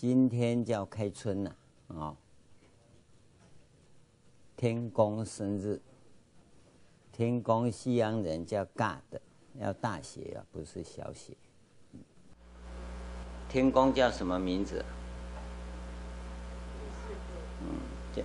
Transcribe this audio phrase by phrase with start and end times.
[0.00, 1.50] 今天叫开春呐，
[1.88, 2.16] 啊、哦，
[4.56, 5.78] 天公生日。
[7.12, 9.20] 天公西洋人叫 God，
[9.58, 11.34] 要大写啊，不是小写。
[13.46, 14.82] 天公叫什么名字？
[17.60, 18.24] 嗯，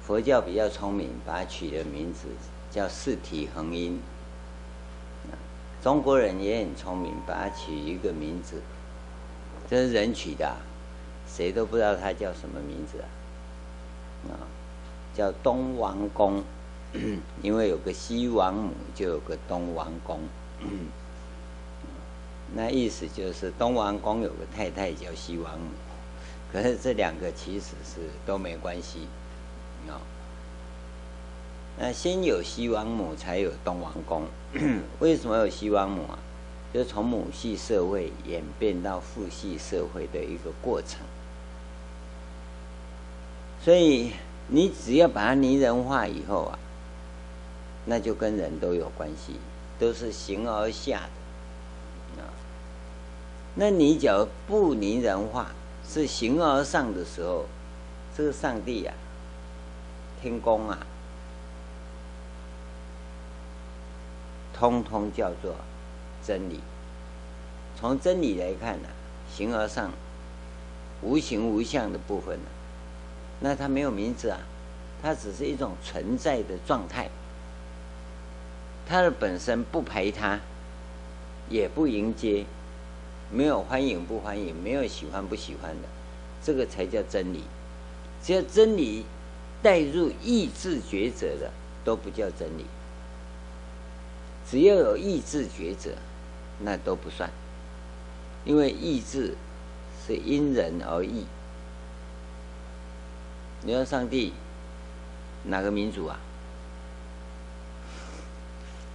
[0.00, 2.28] 佛教比较聪明，把它取的名字
[2.70, 4.00] 叫四体恒音。
[5.82, 8.62] 中国人也很聪明，把它取一个名字，
[9.68, 10.56] 这是人取的，
[11.34, 13.08] 谁都不知道他叫什么名字啊，
[14.30, 14.44] 啊
[15.14, 16.42] 叫东王公。
[17.42, 20.20] 因为有个西王母，就有个东王公。
[22.54, 25.70] 那意思就是东王公有个太太叫西王母，
[26.52, 29.08] 可是这两个其实是都没关系。
[31.78, 34.26] 那先有西王母，才有东王公。
[35.00, 36.18] 为什么有西王母啊？
[36.74, 41.00] 就是从母系社会演变到父系社会的一个过程。
[43.64, 44.12] 所以
[44.48, 46.58] 你只要把它拟人化以后啊。
[47.84, 49.34] 那就跟人都有关系，
[49.76, 51.00] 都是形而下
[52.16, 52.22] 的。
[53.56, 55.50] 那你只要不拟人化，
[55.84, 57.46] 是形而上的时候，
[58.16, 60.86] 这个上帝呀、啊，天公啊，
[64.54, 65.56] 通通叫做
[66.24, 66.60] 真理。
[67.76, 68.88] 从真理来看呢、
[69.28, 69.90] 形而上，
[71.02, 72.48] 无形无相的部分呢、
[73.42, 74.38] 那它没有名字啊，
[75.02, 77.10] 它只是一种存在的状态。
[78.86, 80.38] 它的本身不排他，
[81.48, 82.44] 也不迎接，
[83.32, 85.88] 没有欢迎不欢迎，没有喜欢不喜欢的，
[86.42, 87.42] 这个才叫真理。
[88.22, 89.04] 只要真理
[89.60, 91.50] 带入意志抉择的，
[91.84, 92.64] 都不叫真理。
[94.48, 95.90] 只要有意志抉择，
[96.60, 97.28] 那都不算，
[98.44, 99.34] 因为意志
[100.06, 101.24] 是因人而异。
[103.64, 104.32] 你说上帝
[105.44, 106.18] 哪个民族啊？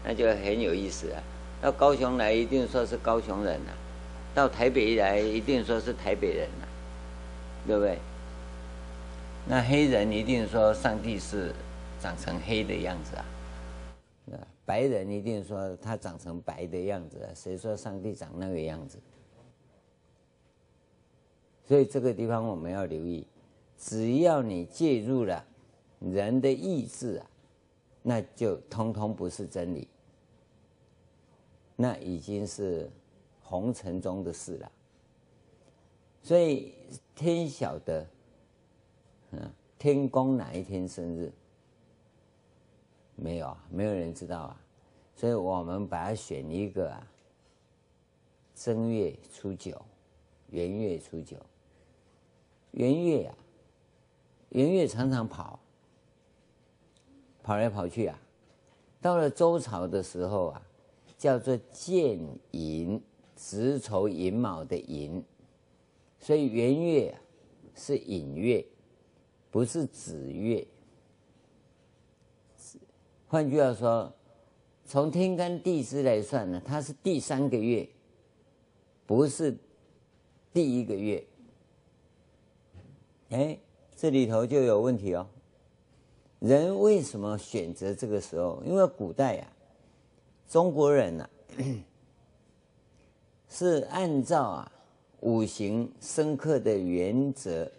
[0.03, 1.21] 那就很有意思啊！
[1.61, 3.77] 到高雄来一定说是高雄人呐、啊，
[4.35, 6.67] 到台北来一定说是台北人呐、啊，
[7.65, 7.97] 对不对？
[9.47, 11.53] 那黑人一定说上帝是
[11.99, 13.25] 长成黑的样子啊，
[14.65, 18.99] 白人一定说他长成白的样子啊，谁说上帝长那个样子？
[21.67, 23.25] 所以这个地方我们要留意，
[23.77, 25.45] 只要你介入了
[25.99, 27.29] 人的意志啊，
[28.01, 29.87] 那就通通不是真理。
[31.75, 32.89] 那已经是
[33.43, 34.71] 红尘中的事了，
[36.23, 36.73] 所以
[37.13, 38.05] 天晓得，
[39.31, 41.31] 嗯，天公哪一天生日？
[43.15, 44.61] 没有啊，没有人知道啊，
[45.15, 47.07] 所以我们把它选一个啊，
[48.55, 49.79] 正月初九，
[50.49, 51.37] 元月初九，
[52.71, 53.37] 元月啊，
[54.49, 55.59] 元月常常跑，
[57.43, 58.19] 跑来跑去啊，
[59.01, 60.61] 到了周朝的时候啊。
[61.17, 62.19] 叫做建
[62.51, 63.01] 寅，
[63.35, 65.23] 子丑寅卯的寅，
[66.19, 67.17] 所以元月
[67.73, 68.63] 是寅月，
[69.49, 70.63] 不是子月。
[73.27, 74.13] 换句话说，
[74.85, 77.89] 从天干地支来算呢，它是第三个月，
[79.07, 79.57] 不是
[80.53, 81.25] 第一个月。
[83.29, 83.59] 哎，
[83.99, 85.27] 这里头就有问题哦。
[86.39, 88.61] 人为什么选择这个时候？
[88.63, 89.47] 因为古代呀。
[90.47, 91.29] 中国人呐，
[93.49, 94.71] 是按照啊
[95.21, 97.69] 五行深刻的原则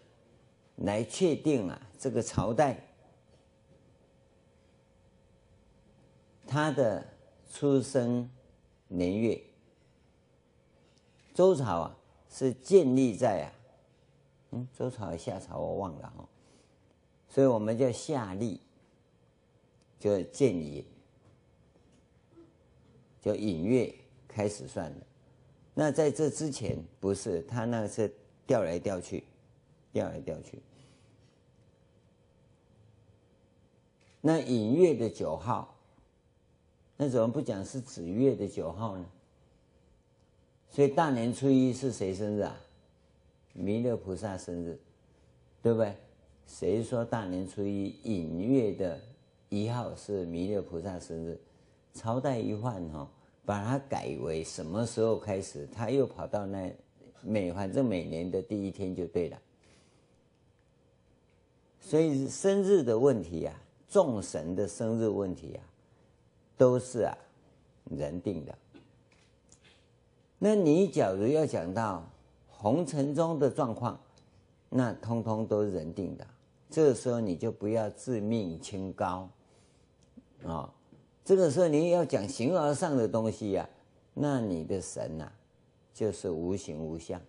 [0.76, 2.78] 来确定啊这个朝代
[6.46, 7.06] 他的
[7.50, 8.28] 出生
[8.88, 9.40] 年月。
[11.32, 11.96] 周朝啊
[12.28, 13.48] 是建立在啊，
[14.50, 16.28] 嗯，周朝夏朝我忘了哦，
[17.28, 18.60] 所以我们叫夏历，
[19.98, 20.86] 就建立。
[23.20, 23.92] 就寅月
[24.28, 25.06] 开始算的，
[25.74, 28.10] 那在这之前不是，他那个是
[28.46, 29.24] 调来调去，
[29.92, 30.62] 调来调去。
[34.20, 35.74] 那寅月的九号，
[36.96, 39.04] 那怎么不讲是子月的九号呢？
[40.70, 42.56] 所以大年初一是谁生日啊？
[43.58, 44.78] 弥勒菩萨生日，
[45.60, 45.94] 对不对？
[46.46, 48.98] 谁说大年初一寅月的
[49.48, 51.38] 一号是弥勒菩萨生日？
[51.92, 53.10] 朝代一换哈，
[53.44, 56.72] 把它改为什么时候开始，他又跑到那
[57.22, 59.38] 每反正每年的第一天就对了。
[61.80, 65.60] 所以生日的问题啊，众神的生日问题啊，
[66.56, 67.16] 都是啊
[67.90, 68.54] 人定的。
[70.38, 72.08] 那你假如要讲到
[72.60, 74.00] 红尘中的状况，
[74.68, 76.26] 那通通都是人定的。
[76.68, 79.30] 这个时候你就不要自命清高
[80.44, 80.74] 啊、
[81.24, 83.70] 这个时候你要讲形而上的东西呀、啊，
[84.12, 85.32] 那你的神呐、啊，
[85.94, 87.20] 就是无形无相。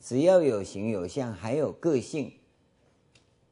[0.00, 2.32] 只要有形有相，还有个性，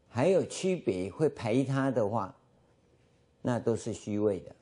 [0.09, 2.35] 还有区别，会排他的话，
[3.43, 4.57] 那都是虚伪的。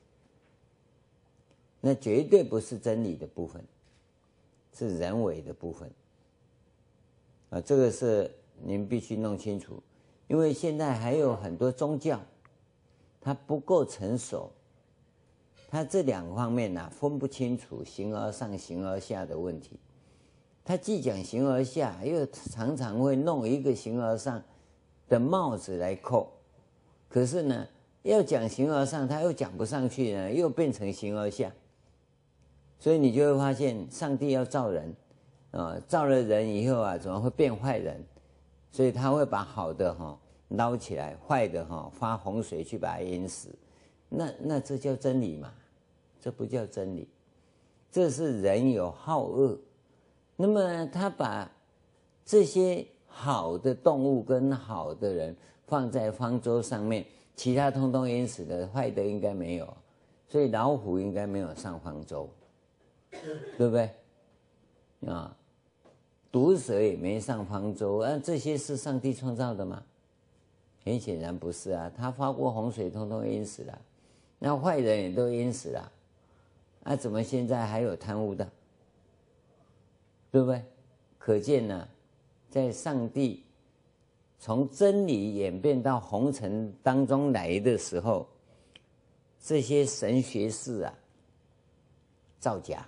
[1.81, 3.65] 那绝对不是真理的部分，
[4.73, 5.91] 是人为的部分。
[7.49, 8.29] 啊，这个是
[8.61, 9.81] 您必须弄清楚。
[10.27, 12.19] 因为现在还有很多宗教，
[13.19, 14.51] 它不够成熟，
[15.67, 19.79] 它这两方面呢、啊、分不清楚形而上、形而下的问题。
[20.63, 24.43] 它既讲形而下，又常常会弄一个形而上
[25.07, 26.31] 的帽子来扣。
[27.07, 27.67] 可是呢，
[28.03, 31.51] 要讲形而上，它又讲不上去呢，又变成形而下。
[32.77, 34.95] 所以你就会发现，上帝要造人，
[35.51, 38.03] 啊，造了人以后啊，怎么会变坏人？
[38.71, 40.15] 所以他会把好的哈
[40.49, 43.49] 捞起来，坏的哈发洪水去把它淹死，
[44.07, 45.51] 那那这叫真理吗？
[46.21, 47.07] 这不叫真理，
[47.91, 49.57] 这是人有好恶。
[50.35, 51.49] 那么他把
[52.23, 55.35] 这些好的动物跟好的人
[55.65, 57.03] 放在方舟上面，
[57.35, 59.67] 其他通通淹死的，坏的应该没有，
[60.27, 62.29] 所以老虎应该没有上方舟，
[63.57, 63.89] 对不对？
[65.11, 65.35] 啊。
[66.31, 69.83] 毒蛇也没上方舟，啊，这些是上帝创造的吗？
[70.85, 73.81] 很显然不是啊，他发过洪水，通通淹死了，
[74.39, 75.91] 那坏人也都淹死了，
[76.83, 78.49] 那、啊、怎么现在还有贪污的？
[80.31, 80.63] 对不对？
[81.17, 81.87] 可见呢，
[82.49, 83.43] 在上帝
[84.39, 88.27] 从真理演变到红尘当中来的时候，
[89.41, 90.93] 这些神学士啊，
[92.39, 92.87] 造假，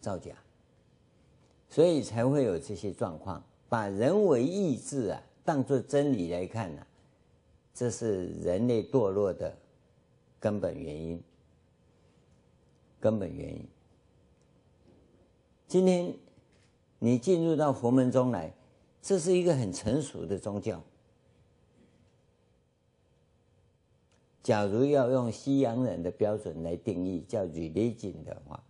[0.00, 0.30] 造假。
[1.72, 6.86] 所以才会有这些状况，把人为意志啊当作真理来看呢、啊，
[7.72, 9.56] 这是人类堕落的
[10.38, 11.18] 根本原因。
[13.00, 13.66] 根本原因。
[15.66, 16.14] 今天
[16.98, 18.52] 你进入到佛门中来，
[19.00, 20.78] 这是一个很成熟的宗教。
[24.42, 28.62] 假如要用西洋人的标准来定义叫 religion 的话。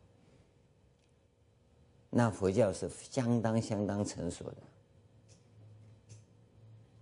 [2.15, 4.57] 那佛教是相当相当成熟的，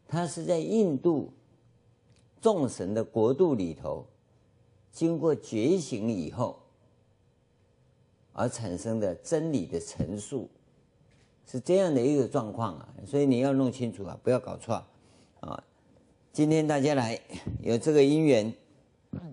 [0.07, 1.33] 它是在印度
[2.41, 4.07] 众神的国度里头，
[4.93, 6.61] 经过觉醒以后
[8.33, 10.49] 而产生的真理的陈述，
[11.45, 14.87] 是这样的一个状况啊，所以你要弄清楚啊，不要搞错
[15.41, 15.65] 啊。
[16.33, 17.21] 今天大家来
[17.61, 18.55] 有这个因缘，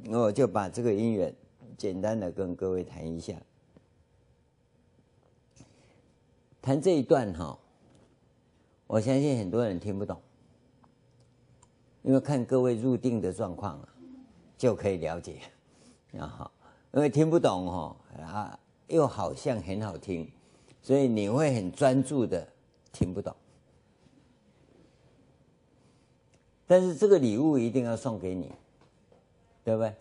[0.10, 1.32] 我就把这个因缘
[1.78, 3.40] 简单的跟各位谈一下。
[6.68, 7.58] 谈这一段哈，
[8.88, 10.22] 我相信很多人听不懂，
[12.02, 13.88] 因为看各位入定的状况啊，
[14.58, 15.40] 就可以了解
[16.20, 16.52] 啊。
[16.92, 20.30] 因为听不懂哈啊，又好像很好听，
[20.82, 22.46] 所以你会很专注的
[22.92, 23.34] 听不懂。
[26.66, 28.52] 但是这个礼物一定要送给你，
[29.64, 29.96] 对不对？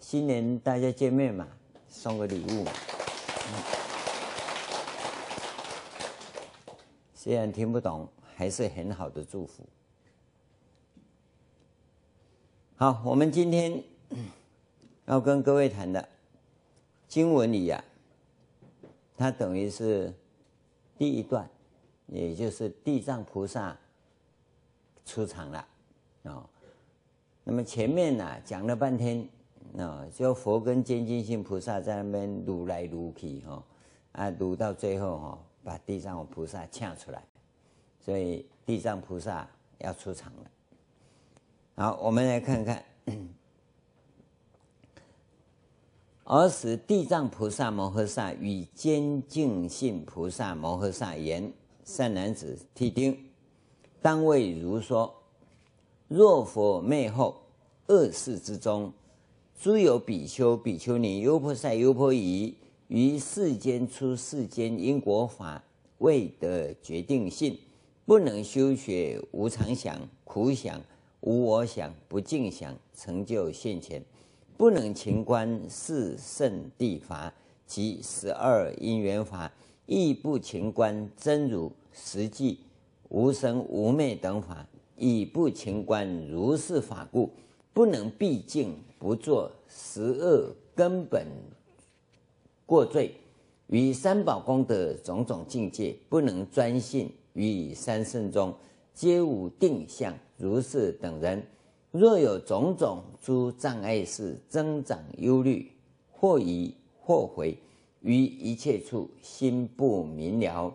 [0.00, 1.46] 新年大家见面嘛，
[1.88, 2.72] 送个礼物嘛。
[7.22, 9.62] 虽然听不懂，还是很好的祝福。
[12.76, 13.84] 好，我们今天
[15.04, 16.08] 要跟各位谈的
[17.06, 20.10] 经文里呀、啊，它等于是
[20.96, 21.46] 第一段，
[22.06, 23.76] 也就是地藏菩萨
[25.04, 25.68] 出场了
[26.22, 26.48] 啊。
[27.44, 29.28] 那么前面呢讲了半天
[29.76, 33.62] 啊，就佛跟坚进性菩萨在那边撸来撸去哈，
[34.12, 35.38] 啊撸到最后哈。
[35.62, 37.22] 把地藏菩萨抢出来，
[38.04, 39.48] 所以地藏菩萨
[39.78, 40.50] 要出场了。
[41.76, 42.84] 好，我们来看看。
[46.24, 51.52] 尔时地藏菩萨摩诃萨与坚净性菩萨摩诃萨言
[51.84, 53.30] ：“善男子，谛听，
[54.00, 55.12] 当为如说。
[56.06, 57.40] 若佛灭后，
[57.88, 58.92] 恶世之中，
[59.60, 62.56] 诸有比丘、比丘尼、优婆塞、优婆夷。”
[62.90, 65.62] 于世间出世间因果法，
[65.98, 67.56] 未得决定性，
[68.04, 70.82] 不能修学无常想、苦想、
[71.20, 74.02] 无我想、不净想，成就现前，
[74.56, 77.32] 不能勤观四圣谛法
[77.64, 79.52] 及十二因缘法，
[79.86, 82.58] 亦不勤观真如实际
[83.08, 84.66] 无生无灭等法，
[84.96, 87.30] 亦不勤观如是法故，
[87.72, 91.24] 不能毕竟不作十恶根本。
[92.70, 93.12] 过罪
[93.66, 98.54] 与三宝功德种种境界，不能专信于三圣中，
[98.94, 100.14] 皆无定相。
[100.36, 101.42] 如是等人，
[101.90, 105.68] 若有种种诸障碍事，增长忧虑，
[106.12, 107.58] 或疑或悔，
[108.02, 110.72] 于一切处心不明了，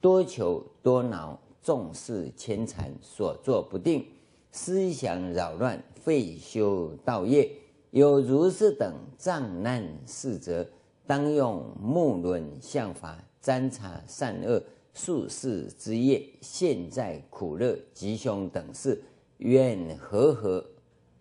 [0.00, 4.04] 多求多恼，众事牵缠，所作不定，
[4.50, 7.48] 思想扰乱，废修道业。
[7.92, 10.68] 有如是等障难事者，
[11.08, 14.62] 当用目轮相法瞻察善恶
[14.92, 19.02] 宿世之业，现在苦乐吉凶等事，
[19.38, 20.62] 缘和合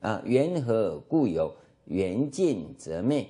[0.01, 0.22] 啊？
[0.25, 1.56] 缘何故有？
[1.86, 3.25] 缘尽则灭，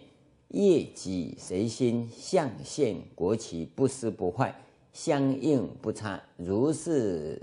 [0.47, 4.59] 业己随心，相现国旗，不失不坏，
[4.91, 6.23] 相应不差。
[6.37, 7.39] 如是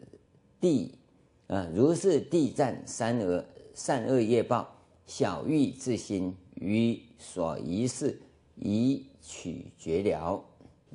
[0.61, 0.99] 地
[1.47, 3.45] 啊，如是地赞三恶
[3.75, 4.69] 善恶业报。
[5.07, 8.21] 小欲自心于所宜事，
[8.57, 10.45] 以取绝了。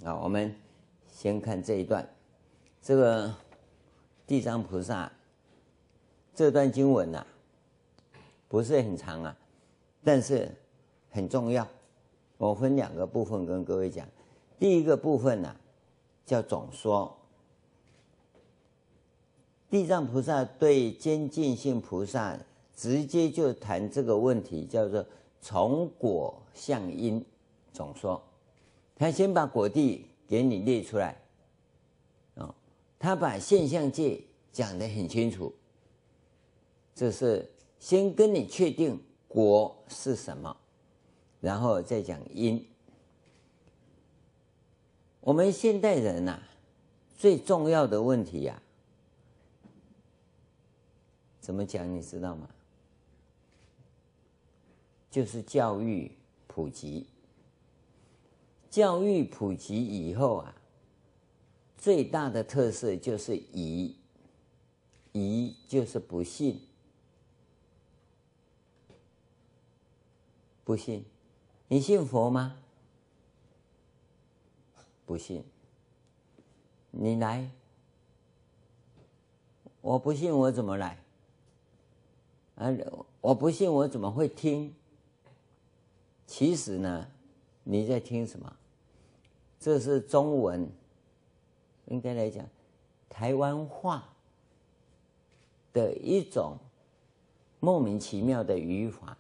[0.04, 0.56] 啊，我们
[1.12, 2.08] 先看这一段，
[2.82, 3.34] 这个
[4.26, 5.12] 地藏菩萨
[6.34, 7.26] 这段经文呐、
[8.48, 9.38] 不是很长啊，
[10.04, 10.50] 但是
[11.10, 11.68] 很重要。
[12.38, 14.08] 我分两个部分跟各位讲。
[14.58, 15.56] 第一个部分呢、
[16.26, 17.18] 叫总说。
[19.70, 22.38] 地藏菩萨对精进性菩萨。
[22.76, 25.06] 直接就谈这个问题，叫做
[25.42, 27.22] 从果向因
[27.74, 28.22] 总说。
[28.96, 31.22] 他先把果地给你列出来，
[32.36, 32.54] 啊，
[33.00, 34.22] 他把现象界
[34.52, 35.54] 讲得很清楚。
[36.94, 37.50] 这是
[37.80, 40.56] 先跟你确定果是什么，
[41.40, 42.66] 然后再讲因。
[45.22, 46.42] 我们现代人呐、
[47.18, 48.62] 最重要的问题呀、
[51.40, 51.90] 怎么讲？
[51.90, 52.50] 你知道吗？
[55.10, 56.12] 就是教育
[56.48, 57.08] 普及，
[58.70, 60.56] 教育普及以后啊，
[61.78, 63.96] 最大的特色就是疑，
[65.12, 66.62] 疑就是不信，
[70.64, 71.04] 不信，
[71.68, 72.56] 你信佛吗？
[75.06, 75.44] 不信，
[76.92, 77.50] 你来，
[79.82, 81.04] 我不信，我怎么来？
[82.56, 82.68] 啊，
[83.22, 84.76] 我不信，我怎么会听？
[86.28, 87.10] 其实呢，
[87.64, 88.56] 你在听什么？
[89.60, 90.70] 这是中文，
[91.88, 92.46] 应该来讲，
[93.10, 94.08] 台湾话
[95.74, 96.58] 的一种
[97.60, 99.18] 莫名其妙的语法。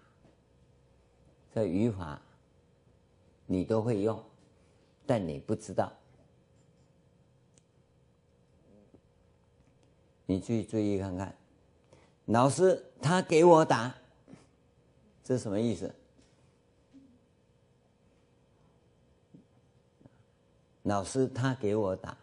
[1.53, 2.21] 这语法
[3.47, 4.23] 你都会用，
[5.05, 5.91] 但你不知道。
[10.25, 11.35] 你去注意看看，
[12.25, 13.93] 老师他给我打，
[15.23, 15.93] 这什么意思？
[20.89, 22.17] 老师他给我打，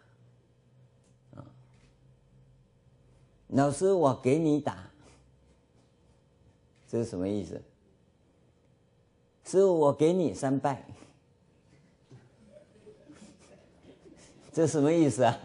[1.35, 1.39] 啊，
[3.47, 4.91] 老师我给你打，
[6.85, 7.61] 这是什么意思？
[9.45, 10.85] 师傅我给你三拜，
[14.51, 15.39] 这什么意思啊？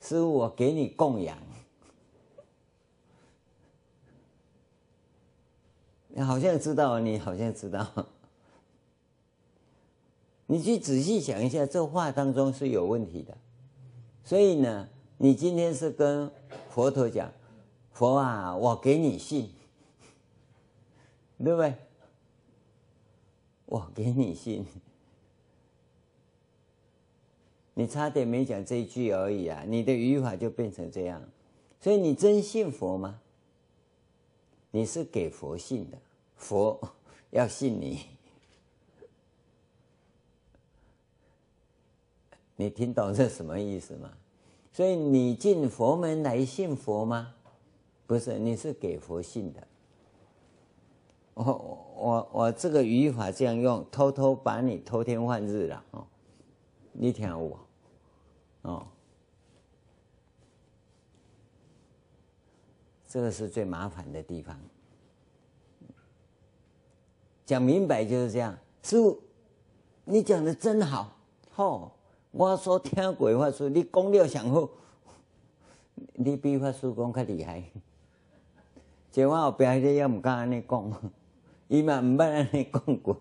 [0.00, 1.36] 师傅我给你供养。
[6.24, 7.86] 好像知道，你好像知道，
[10.46, 13.36] 你去仔细想一下，这话当中是有问题的。
[14.24, 16.30] 所以呢，你今天是跟
[16.68, 17.32] 佛陀讲，
[17.92, 19.50] 佛啊，我给你信，
[21.38, 21.74] 对不对？
[23.66, 24.66] 我给你信，
[27.74, 31.22] 你差点没讲这一句而已啊，你的语法就变成这样。
[31.80, 33.20] 所以你真信佛吗？
[34.72, 35.98] 你是给佛信的，
[36.40, 36.80] 佛
[37.30, 38.06] 要信你，
[42.56, 44.10] 你听懂这什么意思吗？
[44.72, 47.34] 所以你进佛门来信佛吗？
[48.06, 49.68] 不是，你是给佛信的。
[51.34, 51.44] 我
[51.96, 56.06] 我我这个语法这样用，偷偷把你偷天换日了哦，
[56.92, 57.58] 你听我
[58.62, 58.86] 哦。
[63.06, 64.58] 这个是最麻烦的地方。
[67.50, 68.56] 讲明白就是这样。
[68.80, 69.20] 师父，
[70.04, 71.16] 你讲的真好。
[71.50, 71.92] 吼、哦，
[72.30, 74.68] 我所听过法师，你讲了上好。
[76.14, 77.64] 你比法师讲较厉害。
[79.10, 81.12] 这我后边的也唔敢安尼讲，
[81.66, 83.16] 伊嘛唔捌安尼讲过。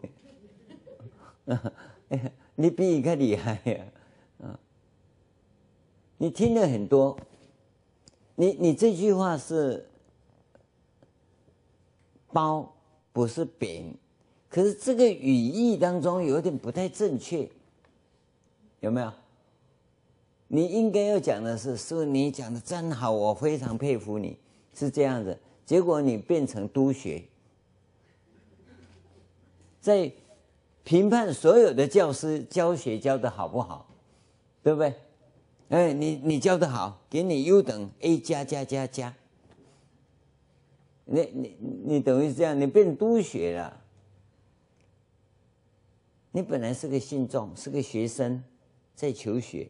[2.53, 3.86] 你比伊较厉害呀。
[4.43, 4.59] 啊，
[6.17, 7.17] 你听了很多。
[8.36, 9.89] 你你这句话是
[12.31, 12.71] 包，
[13.12, 13.98] 不是饼，
[14.50, 17.48] 可是这个语义当中有点不太正确，
[18.79, 19.13] 有没有？
[20.48, 24.36] 你应该要讲的是，说你讲的真好，我非常佩服你，
[24.74, 25.38] 是这样子。
[25.63, 27.24] 结果你变成督学，
[29.79, 30.12] 在
[30.84, 33.88] 评判所有的教师教学教的好不好，
[34.63, 34.96] 对不对？
[35.70, 39.13] 哎，你你教的好，给你优等 A 加加加加。
[41.06, 43.79] 你你你等于是这样，你变督学了。
[46.31, 48.43] 你本来是个信众，是个学生，
[48.93, 49.69] 在求学，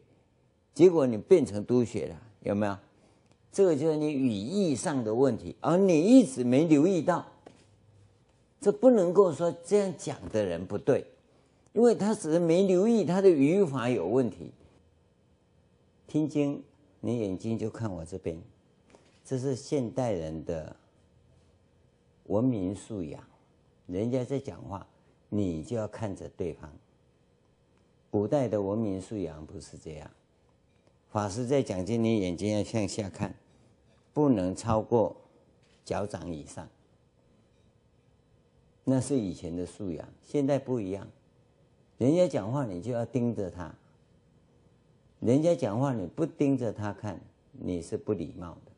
[0.74, 2.76] 结果你变成督学了，有没有？
[3.50, 7.26] 这个就是你语义上的问题，而你一直没留意到。
[8.60, 11.06] 这不能够说这样讲的人不对，
[11.72, 14.52] 因为他只是没留意他的语法有问题。
[16.06, 16.62] 听经，
[17.00, 18.38] 你眼睛就看我这边，
[19.24, 20.76] 这是现代人的
[22.26, 23.24] 文明素养，
[23.86, 24.86] 人家在讲话。
[25.30, 26.70] 你就要看着对方。
[28.10, 30.10] 古代的文明素养不是这样，
[31.10, 33.32] 法师在讲经，你眼睛要向下看，
[34.12, 35.16] 不能超过
[35.84, 36.68] 脚掌以上。
[38.82, 41.06] 那是以前的素养，现在不一样。
[41.98, 43.72] 人家讲话你就要盯着他，
[45.20, 47.20] 人家讲话你不盯着他看，
[47.52, 48.72] 你是不礼貌的。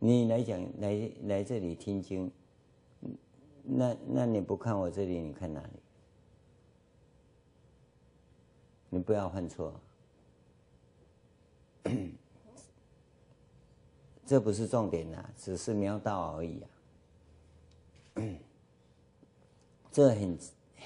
[0.00, 2.28] 你来讲来来这里听经。
[3.64, 5.68] 那那你不看我这里，你看哪里？
[8.94, 9.72] 你不要犯错，
[14.26, 16.68] 这不是重点呐，只是瞄到而已啊。
[19.90, 20.38] 这很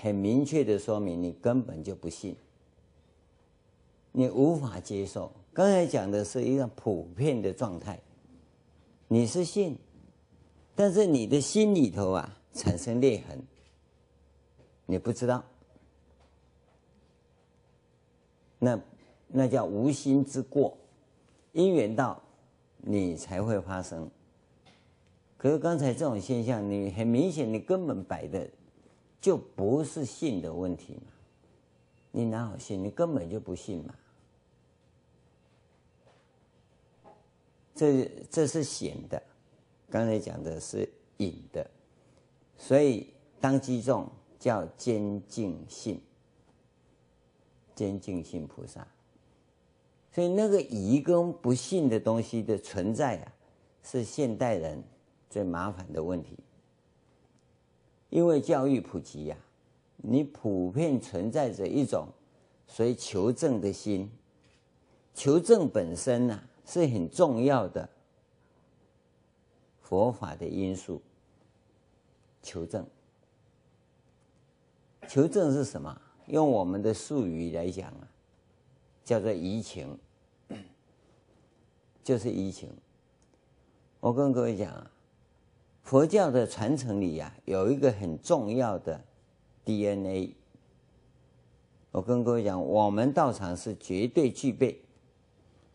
[0.02, 2.36] 很明确的说明，你根本就不信，
[4.12, 5.32] 你无法接受。
[5.52, 8.00] 刚才讲的是一个普遍的状态，
[9.08, 9.76] 你是信，
[10.76, 12.38] 但是你的心里头啊。
[12.56, 13.38] 产生裂痕，
[14.86, 15.44] 你不知道，
[18.58, 18.80] 那
[19.28, 20.76] 那叫无心之过，
[21.52, 22.22] 因缘到，
[22.78, 24.10] 你才会发生。
[25.36, 28.48] 可是刚才这种现象，你很明显，你根本摆的
[29.20, 31.12] 就不是信的问题嘛，
[32.10, 32.82] 你哪有信？
[32.82, 33.94] 你根本就不信嘛。
[37.74, 39.22] 这这是显的，
[39.90, 40.88] 刚才讲的是
[41.18, 41.70] 隐的。
[42.58, 43.08] 所以
[43.40, 46.00] 当机众叫坚净信，
[47.74, 48.86] 坚净信菩萨。
[50.12, 53.32] 所以那个疑跟不信的东西的存在啊，
[53.82, 54.82] 是现代人
[55.28, 56.38] 最麻烦的问题。
[58.08, 59.36] 因为教育普及呀、
[59.96, 62.08] 你普遍存在着一种
[62.66, 64.10] 所以求证的心，
[65.12, 67.86] 求证本身呐、啊、是很重要的
[69.82, 71.02] 佛法的因素。
[72.46, 72.86] 求证，
[75.08, 76.00] 求证是什么？
[76.26, 78.06] 用我们的术语来讲啊，
[79.04, 79.98] 叫做疑情，
[82.04, 82.70] 就是疑情。
[83.98, 84.88] 我跟各位讲啊，
[85.82, 89.04] 佛教的传承里呀，有一个很重要的
[89.64, 90.36] DNA。
[91.90, 94.80] 我跟各位讲，我们道场是绝对具备，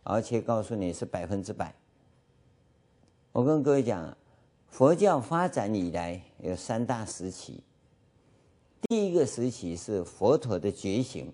[0.04, 1.76] 而且告诉你是百分之百。
[3.34, 4.18] 我跟各位讲。
[4.72, 7.62] 佛教发展以来有三大时期。
[8.84, 11.32] 第一个时期是佛陀的觉醒，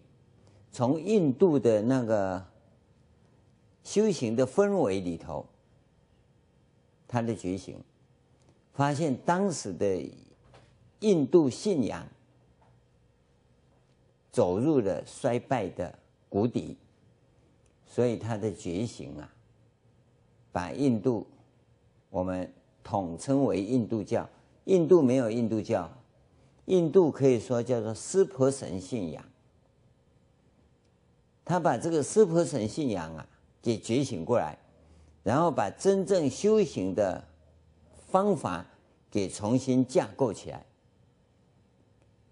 [0.71, 2.43] 从印度的那个
[3.83, 5.45] 修行的氛围里头，
[7.07, 7.79] 他的觉醒，
[8.73, 10.03] 发现当时的
[11.01, 12.05] 印度信仰
[14.31, 15.97] 走入了衰败的
[16.27, 16.75] 谷底，
[17.85, 19.31] 所以他的觉醒啊，
[20.51, 21.27] 把印度
[22.09, 22.51] 我们。
[22.87, 24.29] 统称为印度教，
[24.63, 25.91] 印度没有印度教，
[26.67, 29.21] 印度可以说叫做湿婆神信仰。
[31.43, 33.27] 他把这个湿婆神信仰啊
[33.61, 34.57] 给觉醒过来，
[35.21, 37.21] 然后把真正修行的
[38.09, 38.65] 方法
[39.11, 40.65] 给重新架构起来。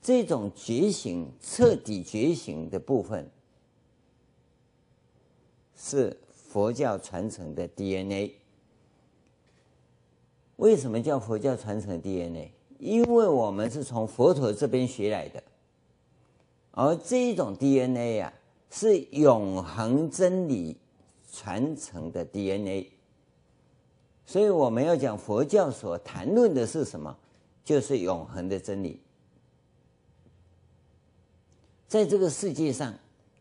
[0.01, 3.29] 这种觉醒、彻底觉醒的部分，
[5.75, 8.35] 是佛教传承的 DNA。
[10.57, 12.51] 为什么叫佛教传承 DNA？
[12.77, 15.41] 因为我们是从佛陀这边学来的，
[16.71, 18.33] 而这一种 DNA 呀、啊，
[18.69, 20.77] 是永恒真理
[21.31, 22.91] 传承的 DNA。
[24.25, 27.17] 所以我们要讲佛教所谈论的是什么？
[27.63, 28.99] 就是永恒的真理，
[31.87, 32.93] 在这个世界上，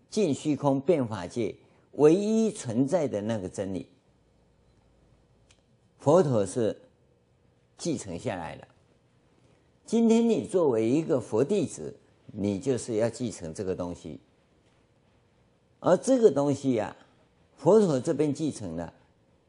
[0.08, 1.54] 尽虚空变法界
[1.92, 3.88] 唯一存在的那个真理，
[5.98, 6.76] 佛陀是。
[7.76, 8.68] 继承下来了，
[9.84, 11.94] 今天你作为一个佛弟子，
[12.26, 14.20] 你就是要继承这个东西。
[15.80, 16.96] 而这个东西呀、啊，
[17.56, 18.92] 佛陀这边继承的，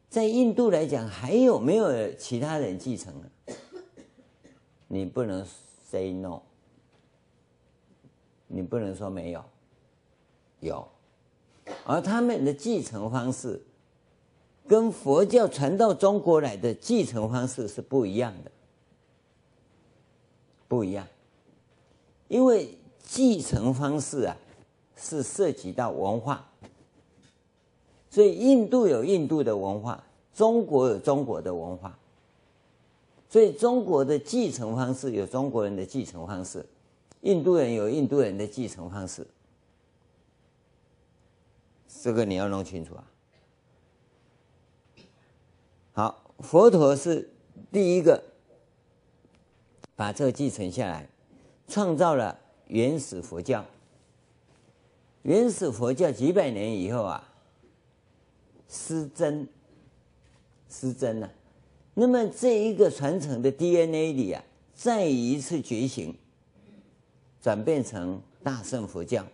[0.09, 3.55] 在印度来讲，还有没有其他人继承了？
[4.87, 5.45] 你不能
[5.89, 6.41] say no，
[8.47, 9.43] 你不能说没有，
[10.59, 10.87] 有。
[11.85, 13.61] 而他们的继承方式，
[14.67, 18.51] 跟佛教传到中国来的继承方式是不一样的，
[20.67, 21.07] 不一样，
[22.27, 24.35] 因为继承方式啊
[24.95, 26.49] 是涉及到文化，
[28.09, 31.95] 所以印度有印度的文化，中国有中国的文化，
[33.29, 36.65] 所以中国的继承方式有中国人的继承方式，
[37.21, 39.27] 印度人有印度人的继承方式，
[42.01, 43.03] 这个你要弄清楚啊。
[45.95, 47.29] 好，佛陀是
[47.71, 48.21] 第一个
[49.95, 51.07] 把这个继承下来，
[51.69, 53.63] 创造了原始佛教。
[55.21, 57.31] 原始佛教几百年以后啊，
[58.67, 59.47] 失真，
[60.69, 61.31] 失真了。
[61.93, 66.13] 那么这一个传承的 DNA 里啊，再一次觉醒，
[67.41, 69.25] 转变成大乘佛教。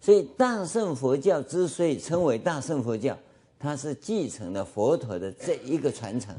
[0.00, 3.16] 所以大乘佛教之所以称为大乘佛教。
[3.62, 6.34] 它是继承了佛陀的这一个传承，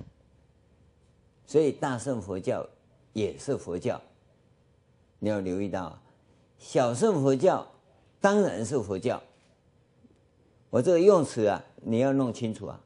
[1.47, 2.67] 所以大乘佛教
[3.13, 4.01] 也是佛教。
[5.19, 5.97] 你要留意到，
[6.59, 7.65] 小乘佛教
[8.19, 9.23] 当然是佛教。
[10.69, 12.77] 我这个用词啊，你要弄清楚啊。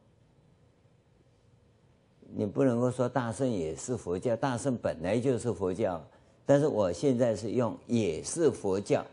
[2.35, 5.99] 你不能够说大乘也是佛教，大乘本来就是佛教。
[6.45, 9.03] 但是我现在是用“也是佛教”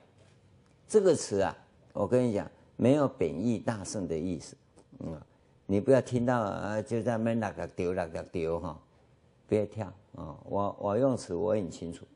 [0.87, 1.57] 这个词啊，
[1.95, 4.55] 我跟你讲，没有贬义大乘的意思。
[5.01, 5.21] 嗯，
[5.67, 8.81] 你不要听到啊，就在那那个丢那个丢哈，
[9.49, 10.37] 别跳啊！
[10.45, 12.07] 我我用词我很清楚，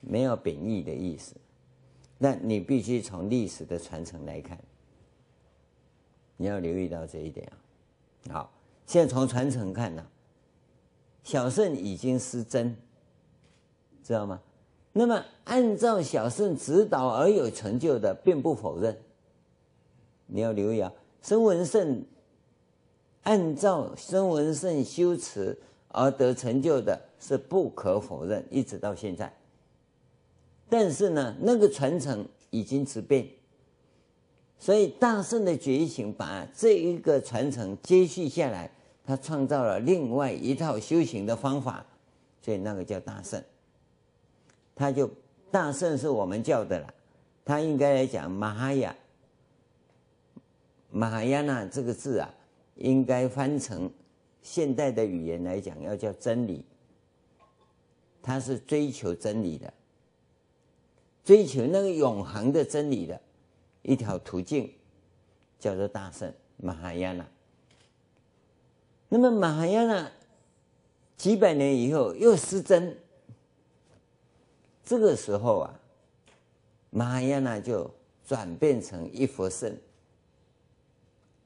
[0.00, 1.34] 没有贬义的意思。
[2.18, 4.58] 那你必须从历史的传承来看，
[6.36, 7.50] 你要留意到这一点
[8.28, 8.34] 啊。
[8.34, 8.52] 好，
[8.86, 10.06] 现在从传承看呢，
[11.24, 12.76] 小圣已经失真，
[14.04, 14.40] 知道吗？
[14.92, 18.98] 那么按照小圣指导而有成就的，并不否认。
[20.26, 20.92] 你要留意啊。
[21.22, 22.04] 声闻乘
[23.22, 25.56] 按照声闻乘修持
[25.88, 29.32] 而得成就的，是不可否认，一直到现在。
[30.68, 33.28] 但是呢，那个传承已经质变，
[34.58, 38.70] 所以大圣的觉醒把这一个传承接续下来，
[39.04, 41.84] 他创造了另外一套修行的方法，
[42.40, 43.42] 所以那个叫大圣。
[44.74, 45.10] 他就
[45.50, 46.94] 大圣是我们叫的了，
[47.44, 48.96] 他应该来讲玛哈雅。
[50.90, 52.28] 马哈亚纳这个字啊，
[52.74, 53.90] 应该翻成
[54.42, 56.64] 现代的语言来讲，要叫真理。
[58.22, 59.72] 他是追求真理的，
[61.24, 63.18] 追求那个永恒的真理的
[63.82, 64.70] 一条途径，
[65.58, 67.26] 叫做大圣马哈亚纳。
[69.08, 70.10] 那么马哈亚纳
[71.16, 72.96] 几百年以后又失真，
[74.84, 75.80] 这个时候啊，
[76.90, 77.90] 马哈亚纳就
[78.26, 79.74] 转变成一佛圣。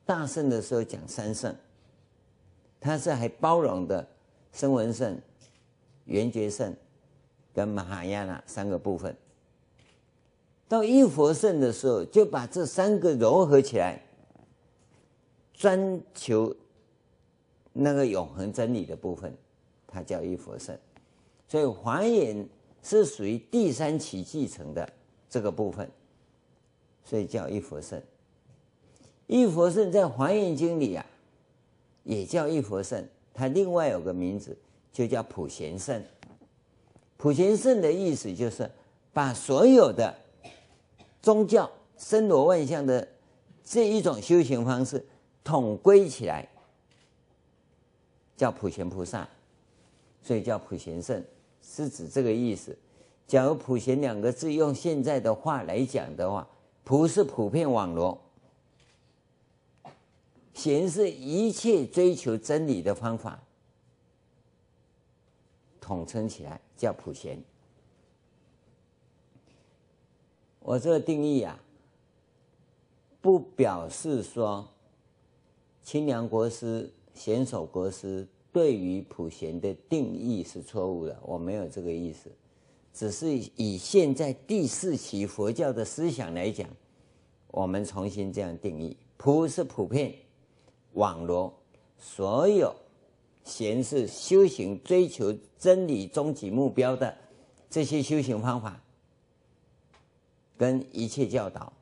[0.07, 1.55] 大圣的时候讲三圣，
[2.81, 4.07] 它是还包容的
[4.53, 5.19] 声闻圣、
[6.05, 6.75] 缘觉圣
[7.53, 9.17] 跟玛哈亚那三个部分。
[10.69, 14.03] 到一佛圣的时候，就把这三个融合起来，
[15.53, 16.55] 专求
[17.73, 19.35] 那个永恒真理的部分，
[19.87, 20.77] 它叫一佛圣。
[21.47, 22.49] 所以华严
[22.83, 24.89] 是属于第三期继承的
[25.29, 25.89] 这个部分，
[27.05, 28.03] 所以叫一佛圣。
[29.27, 31.05] 一佛圣在《华严经》里啊，
[32.03, 34.57] 也叫一佛圣，它另外有个名字，
[34.93, 36.03] 就叫普贤圣。
[37.17, 38.71] 普贤圣的意思就是
[39.13, 40.15] 把所有的
[41.23, 43.09] 宗教、森罗万象的
[43.65, 45.03] 这一种修行方式
[45.43, 46.47] 统归起来，
[48.37, 49.27] 叫普贤菩萨，
[50.23, 51.25] 所以叫普贤圣，
[51.63, 52.77] 是指这个意思。
[53.27, 56.47] 假如“普贤”两个字用现在的话来讲的话
[56.85, 58.21] ，“普”是普遍网络。
[60.55, 63.43] 贤是一切追求真理的方法，
[65.81, 67.43] 统称起来叫普贤。
[70.61, 71.61] 我这个定义啊，
[73.21, 74.67] 不表示说
[75.83, 82.31] 清凉国师、贤首国师对于普贤的定义是错误的，我没有这个意思，
[82.95, 86.67] 只是以现在第四期佛教的思想来讲，
[87.49, 90.15] 我们重新这样定义：普是普遍。
[90.95, 91.53] 网罗
[91.99, 92.75] 所有
[93.45, 97.17] 贤是修行追求真理终极目标的
[97.71, 98.81] 这些修行方法
[100.57, 101.73] 跟一切教导，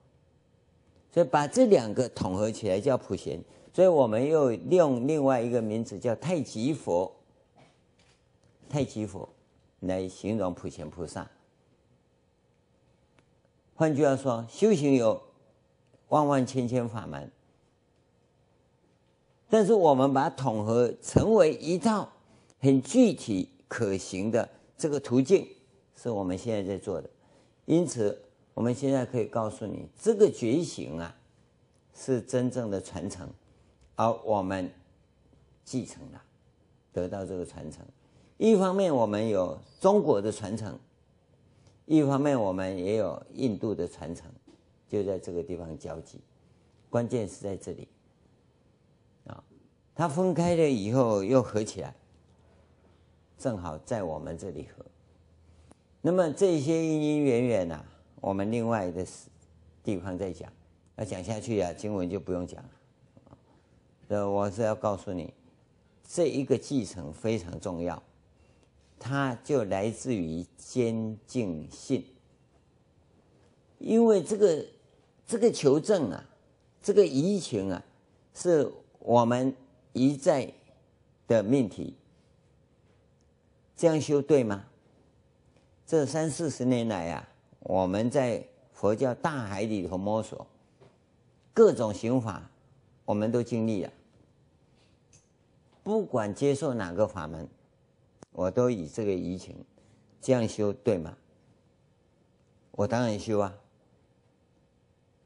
[1.12, 3.42] 所以把这两个统合起来叫普贤。
[3.74, 7.10] 所以我们又用另外一个名字叫太极佛，
[8.68, 9.28] 太极佛
[9.80, 11.26] 来形容普贤菩萨。
[13.74, 15.22] 换句话说，修行有
[16.08, 17.30] 万万千千法门，
[19.52, 22.10] 但是我们把它统合成为一套
[22.58, 25.46] 很具体可行的这个途径，
[25.94, 27.10] 是我们现在在做的。
[27.66, 28.18] 因此，
[28.54, 31.14] 我们现在可以告诉你，这个觉醒啊，
[31.94, 33.28] 是真正的传承。
[33.94, 34.72] 而我们
[35.66, 36.22] 继承了，
[36.90, 37.84] 得到这个传承。
[38.38, 40.78] 一方面我们有中国的传承，
[41.84, 44.32] 一方面我们也有印度的传承，
[44.88, 46.20] 就在这个地方交集。
[46.88, 47.86] 关键是在这里，
[50.02, 51.94] 它分开了以后又合起来，
[53.38, 54.84] 正好在我们这里合。
[56.00, 57.84] 那么这些因因缘缘呐，
[58.20, 59.06] 我们另外的
[59.84, 60.52] 地方再讲。
[60.96, 62.70] 要讲下去啊，经文就不用讲了。
[64.08, 65.32] 呃，我是要告诉你，
[66.02, 68.02] 这一个继承非常重要，
[68.98, 72.04] 它就来自于坚净信。
[73.78, 74.66] 因为这个
[75.28, 76.28] 这个求证啊，
[76.82, 77.80] 这个移情啊，
[78.34, 79.54] 是我们
[79.92, 80.52] 一再
[81.26, 81.96] 的命题。
[83.76, 84.64] 这样修对吗？
[85.86, 87.28] 这三四十年来啊，
[87.60, 90.46] 我们在佛教大海里头摸索，
[91.52, 92.48] 各种行法，
[93.04, 93.92] 我们都经历了。
[95.82, 97.48] 不管接受哪个法门，
[98.30, 99.56] 我都以这个移情，
[100.20, 101.16] 这样修对吗？
[102.70, 103.52] 我当然修啊。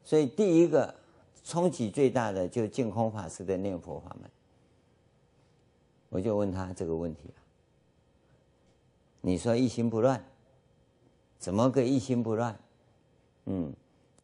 [0.03, 0.95] 所以第一个
[1.43, 4.29] 冲击最大的就净空法师的念佛法门。
[6.09, 7.39] 我就问他这个问题啊，
[9.21, 10.23] 你说一心不乱，
[11.37, 12.57] 怎么个一心不乱？
[13.45, 13.73] 嗯，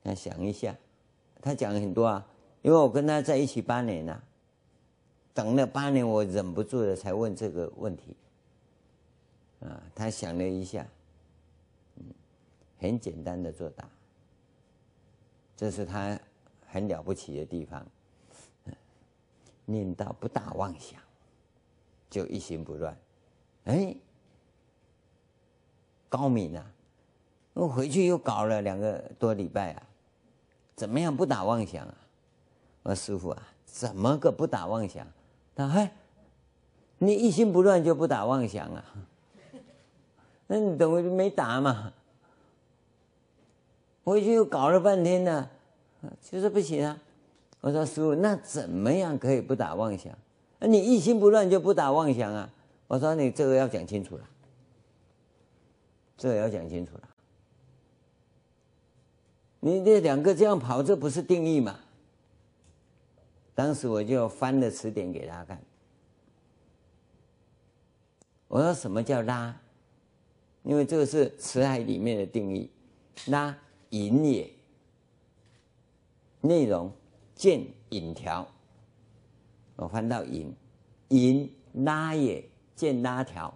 [0.02, 0.76] 那想一下，
[1.42, 2.26] 他讲了很多啊，
[2.62, 4.24] 因为我跟他在一起八年了。
[5.34, 8.16] 等了八年，我忍不住了，才问这个问题。
[9.62, 10.88] 啊，他想了一下，
[11.96, 12.04] 嗯，
[12.80, 13.90] 很简单的作答，
[15.58, 16.20] 这是他
[16.68, 17.86] 很了不起的地方。
[19.66, 21.00] 念到不打妄想，
[22.14, 22.96] 就一心不乱。
[23.64, 23.96] 哎，
[26.08, 26.64] 高明啊！
[27.54, 29.84] 我回去又搞了两个多礼拜啊，
[30.76, 31.96] 怎么样不打妄想啊？
[32.84, 35.08] 我说师傅啊，怎么个不打妄想？
[35.56, 35.92] 他嗨，
[37.00, 38.86] 你一心不乱就不打妄想啊？
[40.46, 41.92] 那你等于没打嘛？
[44.04, 45.50] 回去又搞了半天呢，
[46.22, 46.96] 就是不行啊。
[47.62, 50.16] 我说师傅，那怎么样可以不打妄想？
[50.64, 52.50] 那你一心不乱就不打妄想啊？
[52.88, 54.30] 我说你这个要讲清楚了，
[56.16, 57.10] 这个要讲清楚了。
[59.60, 61.78] 你这两个这样跑，这不是定义嘛？
[63.54, 65.62] 当时我就翻了词典给他看，
[68.48, 69.54] 我说什么叫拉？
[70.64, 72.70] 因为这个是词海里面的定义，
[73.26, 73.54] 拉
[73.90, 74.50] 引也，
[76.40, 76.90] 内容
[77.36, 78.48] 见引条。
[79.76, 80.54] 我翻到引，
[81.10, 82.44] 引拉也，
[82.76, 83.54] 见拉条。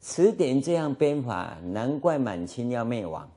[0.00, 3.28] 词典这样编法，难怪满清要灭亡。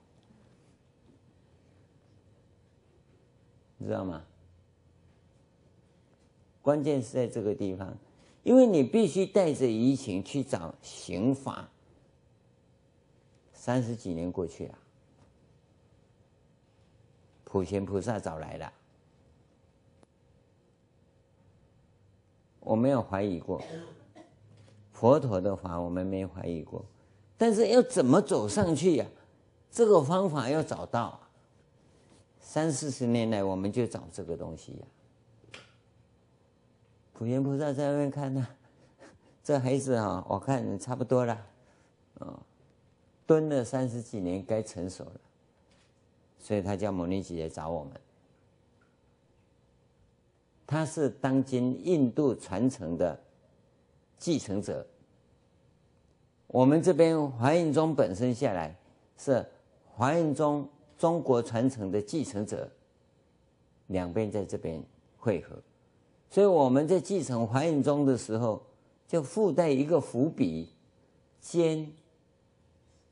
[3.77, 4.23] 你知道吗？
[6.61, 7.97] 关键是在这个地方，
[8.43, 11.67] 因为你必须带着移情去找刑法。
[13.51, 14.77] 三十几年过去了，
[17.51, 18.71] 普贤菩萨找来了，
[22.59, 23.61] 我没有怀疑过。
[24.91, 26.85] 佛陀的法，我们没怀疑过，
[27.37, 29.05] 但是要怎么走上去呀？
[29.71, 31.19] 这个方法要找到。
[32.39, 34.87] 三四十年来，我们就找这个东西呀、
[37.13, 38.47] 普贤菩萨在外面看呢、
[39.43, 41.45] 这孩子啊，我看差不多了，
[42.15, 42.39] 哦，
[43.27, 45.19] 蹲了三十几年，该成熟了，
[46.39, 47.93] 所以他叫牟尼姐来找我们。
[50.65, 53.19] 他是当今印度传承的
[54.17, 54.85] 继承者。
[56.47, 58.75] 我们这边华严宗本身下来
[59.17, 59.45] 是
[59.93, 60.67] 华严宗。
[60.97, 62.69] 中国传承的继承者，
[63.87, 64.83] 两边在这边
[65.17, 65.55] 汇合，
[66.29, 68.61] 所以我们在继承华严宗的时候，
[69.07, 70.73] 就附带一个伏笔，
[71.39, 71.89] 兼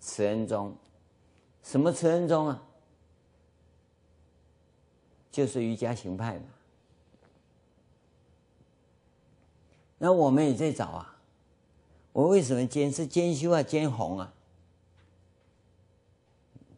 [0.02, 0.76] 慈恩宗。
[1.64, 2.62] 什么慈恩宗啊？
[5.38, 6.46] 就是瑜伽行派嘛。
[10.00, 11.16] 那我们也在找啊，
[12.12, 14.34] 我为什么兼是兼修啊，兼弘啊？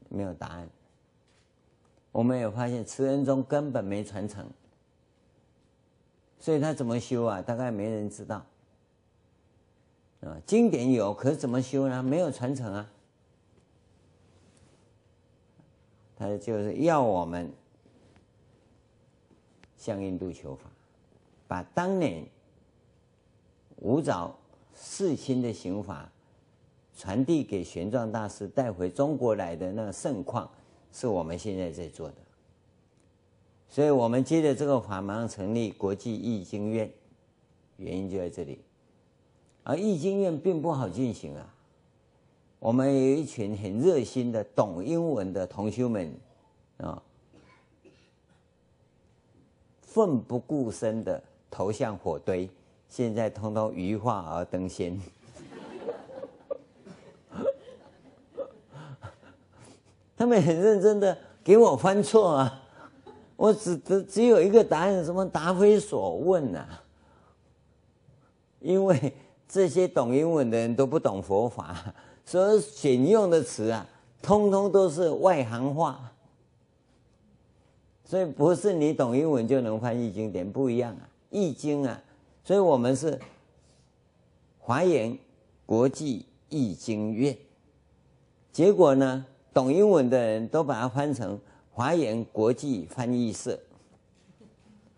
[0.09, 0.67] 没有答案。
[2.11, 4.45] 我们有发现慈恩宗根本没传承，
[6.37, 7.41] 所以他怎么修啊？
[7.41, 8.45] 大概没人知道。
[10.19, 12.03] 啊，经典有，可是怎么修呢？
[12.03, 12.89] 没有传承啊。
[16.17, 17.49] 他就是要我们
[19.79, 20.69] 向印度求法，
[21.47, 22.23] 把当年
[23.77, 24.35] 五爪
[24.73, 26.11] 四亲的行法
[26.95, 30.51] 传递给玄奘大师，带回中国来的那个盛况，
[30.91, 32.15] 是我们现在在做的。
[33.69, 36.91] 所以我们接着这个法，马上成立国际易经院，
[37.77, 38.59] 原因就在这里。
[39.63, 41.55] 而易经院并不好进行啊。
[42.59, 46.13] 我们有一群很热心的懂英文的同学们，
[46.77, 47.01] 啊，
[49.91, 52.47] 奋不顾身的投向火堆，
[52.87, 54.99] 现在通通羽化而登仙。
[60.15, 62.61] 他们很认真的给我翻错啊，
[63.35, 66.83] 我只只只有一个答案，什么答非所问啊？
[68.59, 69.13] 因为
[69.47, 71.75] 这些懂英文的人都不懂佛法。
[72.25, 73.83] 所以选用的词啊，
[74.21, 76.08] 通通都是外行话，
[78.09, 82.01] 所以不是你懂英文就能翻译经典，不一样啊，易经啊，
[82.43, 83.19] 所以我们是
[84.57, 85.15] 华严
[85.63, 87.37] 国际译经院，
[88.51, 91.39] 结果呢，懂英文的人都把它翻成
[91.71, 93.59] 华严国际翻译社，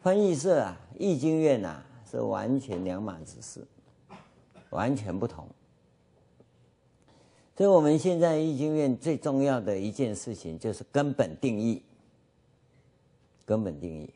[0.01, 3.67] 翻译社啊，译经院啊，是完全两码子事，
[4.69, 5.45] 完全不同。
[7.57, 11.83] 所以，我们现在译经院最重要的一件事情就是根本定义。
[13.51, 14.09] 根本定义，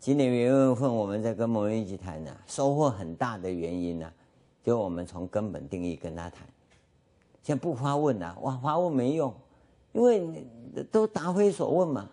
[0.00, 4.10] 今年元月份我们在跟某人一起谈呢，收获很大的原因呢，
[4.62, 6.48] 就我们从根本定义跟他谈。
[7.42, 9.30] 现在不发问了，哇，发问没用，
[9.92, 10.46] 因为
[10.90, 12.08] 都答非所问嘛。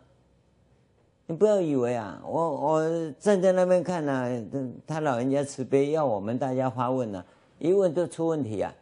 [1.28, 4.46] 你不要以为啊，我我站在那边看呢，
[4.86, 7.24] 他老人家慈悲要我们大家发问呢，
[7.58, 8.76] 一问都出问题啊。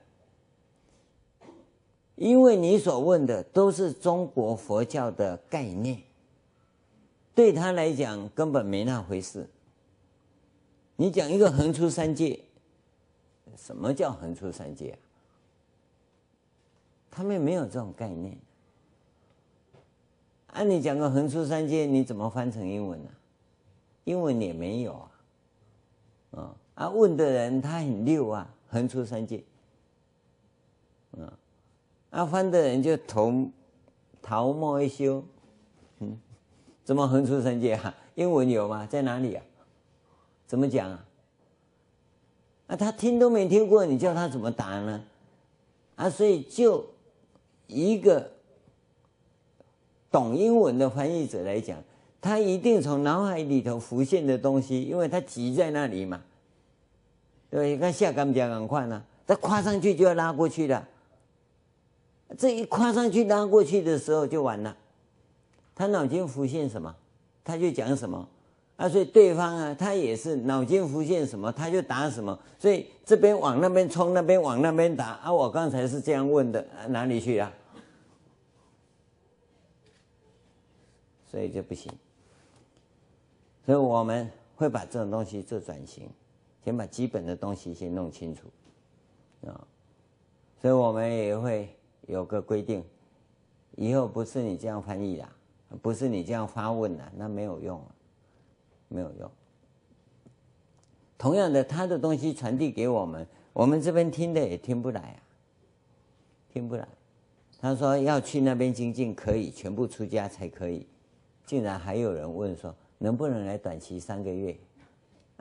[2.16, 6.02] 因为你所问的都是中国佛教的概念，
[7.42, 9.50] 对他来讲根本没那回事。
[10.96, 12.40] 你讲一个横出三界，
[13.58, 14.98] 什么叫横出三界啊？
[17.10, 18.38] 他们没有这种概念。
[20.50, 23.10] 按你讲个横出三界，你怎么翻成英文呢？
[24.04, 25.12] 英文也没有啊。
[26.34, 29.44] 啊啊，问的人他很溜啊，横出三界，
[31.18, 31.34] 啊。
[32.12, 33.50] 阿翻的人就头
[34.22, 35.24] 头摸一修，
[36.92, 37.96] 怎么横出三界啊？
[38.16, 38.86] 英文有吗？
[38.86, 39.42] 在哪里啊？
[40.46, 41.06] 怎么讲啊？
[42.68, 45.02] 啊，他听都没听过，你叫他怎么答呢？
[45.96, 46.86] 啊，所以就
[47.68, 48.30] 一个
[50.12, 51.82] 懂英文的翻译者来讲，
[52.20, 56.22] 他一定从脑海里头浮现的东西，因为他急在那里嘛，
[57.50, 60.86] 对，你看下甘讲很快呢，他跨上去就要拉过去了。
[62.38, 64.76] 这一跨上去拉过去的时候就完了，
[65.82, 66.96] 他脑筋浮现什么，
[67.44, 68.30] 他就讲什么
[68.76, 77.52] 啊，所以对方啊，他也是脑筋浮现什么，他就答什么，所以这边往那边冲，那边往那边打啊，我刚才是这样问的，啊哪里去啊？
[81.26, 81.92] 所以就不行，
[83.66, 86.08] 所以我们会把这种东西做转型，
[86.64, 88.44] 先把基本的东西先弄清楚
[89.48, 89.66] 啊，
[90.62, 91.76] 所以我们也会。
[92.08, 92.84] 有个规定，
[93.78, 95.30] 以后不是你这样翻译啦，
[95.82, 97.82] 不是你这样发问啦，那没有用，
[98.88, 99.32] 没有用。
[101.18, 105.20] 同样的，他的东西传递给我们，我们这边听的也听不来啊，
[106.52, 106.88] 听不来。
[107.60, 110.88] 他说要去那边精进，可以全部出家才可以，
[111.46, 114.58] 竟然还有人问说能不能来短期三个月？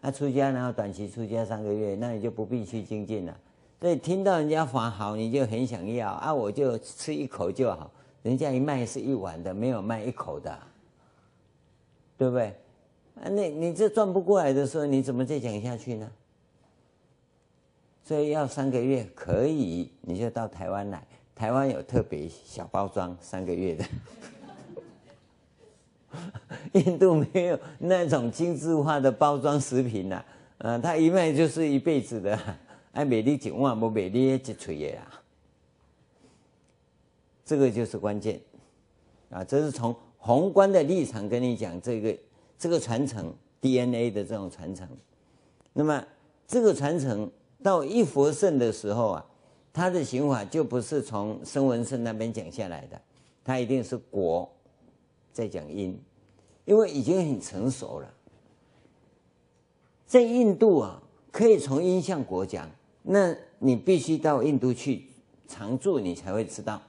[0.03, 3.37] 啊，出家然后短期出家三个月，那你就不必去精进了。
[3.81, 6.35] 所以听到人家法好，你就很想要啊！
[6.35, 7.91] 我就吃一口就好。
[8.23, 10.59] 人家一卖是一碗的，没有卖一口的，
[12.19, 12.47] 对不对？
[13.23, 16.11] 啊，那你这转不过来的时候，你怎么再讲下去呢？
[18.05, 21.03] 所以要三个月可以，你就到台湾来。
[21.35, 23.85] 台湾有特别小包装三个月的，
[26.81, 30.25] 印度没有那种精致化的包装食品呐、啊。
[30.59, 32.39] 嗯、他一卖就是一辈子的。
[32.93, 35.20] 爱美丽景万不美丽一锤啊！
[37.51, 38.41] 这个就是关键
[39.29, 39.43] 啊！
[39.43, 42.17] 这是从宏观的立场跟你讲这个
[42.57, 44.87] 这个传承 DNA 的这种传承。
[45.73, 46.01] 那么
[46.47, 47.29] 这个传承
[47.61, 49.27] 到一佛圣的时候啊，
[49.73, 53.01] 他的行法就不是从声闻圣那边讲下来的，
[53.43, 54.49] 他一定是果
[55.33, 56.01] 在讲因，
[56.65, 58.15] 因为已经很成熟了。
[60.07, 62.71] 在印度啊，可以从因向果讲，
[63.03, 65.07] 那你必须到印度去
[65.49, 66.81] 常住，你才会知道。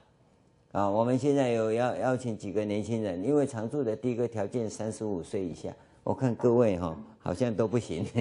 [0.72, 5.70] 啊，我们现在有邀邀请几个年轻人，因为常住的第一个条件三十五岁以下，
[6.02, 8.06] 我看各位哈、哦、好像都不行。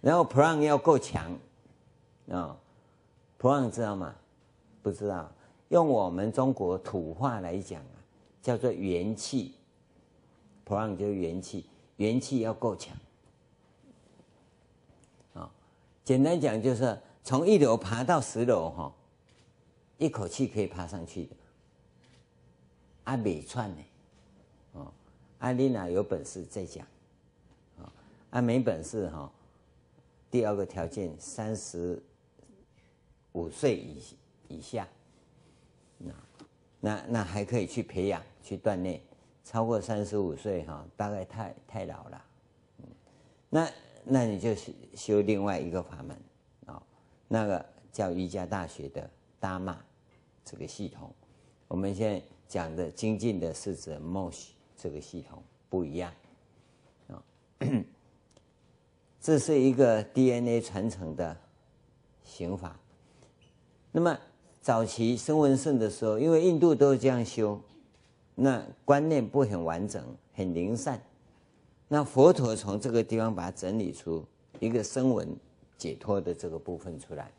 [0.00, 1.32] 然后 Prang 要够强
[2.30, 2.56] 啊
[3.40, 4.14] ，Prang 知道吗？
[4.82, 5.30] 不知道，
[5.68, 7.94] 用我们中国土话来讲啊，
[8.42, 9.54] 叫做元气。
[10.66, 12.96] ，Prang 就是元气，元气要够强。
[15.34, 15.48] 啊，
[16.04, 18.94] 简单讲就是从一楼爬到十楼哈，
[19.98, 21.34] 一口气可以爬上去的。
[23.02, 23.84] 阿美串呢？
[24.74, 24.92] 哦，
[25.40, 26.86] 阿丽娜有本事再讲。
[27.82, 27.92] 啊，
[28.30, 29.28] 阿没本事哈。
[30.30, 32.00] 第二个条件三十
[33.32, 34.02] 五岁以
[34.46, 34.86] 以下，
[35.98, 36.12] 那
[36.78, 39.00] 那那还可以去培养去锻炼。
[39.42, 42.24] 超过三十五岁哈，大概太太老了，
[42.78, 42.84] 嗯，
[43.50, 43.68] 那
[44.04, 46.16] 那你就修修另外一个法门，
[47.28, 49.08] 那个叫瑜伽大学的
[49.40, 49.78] 达玛
[50.44, 51.12] 这个系统，
[51.68, 56.12] 我们现在讲的精进的是指 MOSH 这个系统不一样
[57.08, 57.22] 啊，
[59.20, 61.36] 这是一个 DNA 传承的
[62.22, 62.78] 刑法。
[63.90, 64.18] 那么
[64.60, 67.60] 早期声闻圣的时候，因为印度都是这样修。
[68.38, 70.04] 那观念不很完整，
[70.34, 71.00] 很零散。
[71.88, 74.22] 那佛陀从这个地方把它整理出
[74.60, 75.34] 一个声闻
[75.76, 77.30] 解脱的这个部分出来，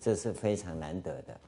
[0.00, 1.40] 这是非常难得的。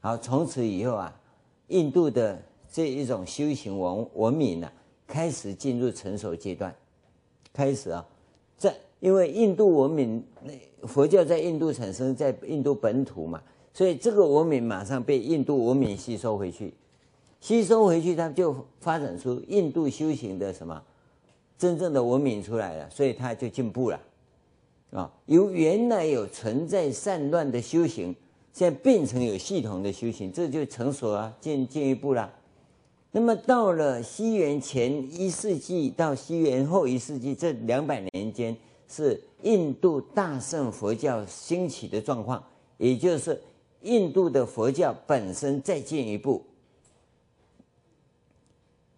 [0.00, 1.20] 好，从此以后啊，
[1.68, 4.70] 印度的这一种修行文文明呢、
[5.06, 6.74] 开始进入成熟阶段。
[7.52, 8.04] 开始啊，
[8.56, 16.74] 在因为印度文明那，佛教在印度产生，在印度本土嘛，所以这个文明马上被印度文明吸收回去。
[17.40, 20.82] 吸收回去，它就发展出印度修行的什么
[21.56, 24.00] 真正的文明出来了，所以它就进步了
[24.94, 25.12] 啊！
[25.26, 28.14] 由原来有存在散乱的修行，
[28.52, 32.32] 现在变成有系统的修行，这就成熟了，进进一步了。
[33.10, 38.56] 那么到了西元前一世纪到西元后一世纪这两百年间，
[38.88, 42.42] 是印度大乘佛教兴起的状况，
[42.78, 43.42] 也就是
[43.82, 46.40] 印度的佛教本身再进一步。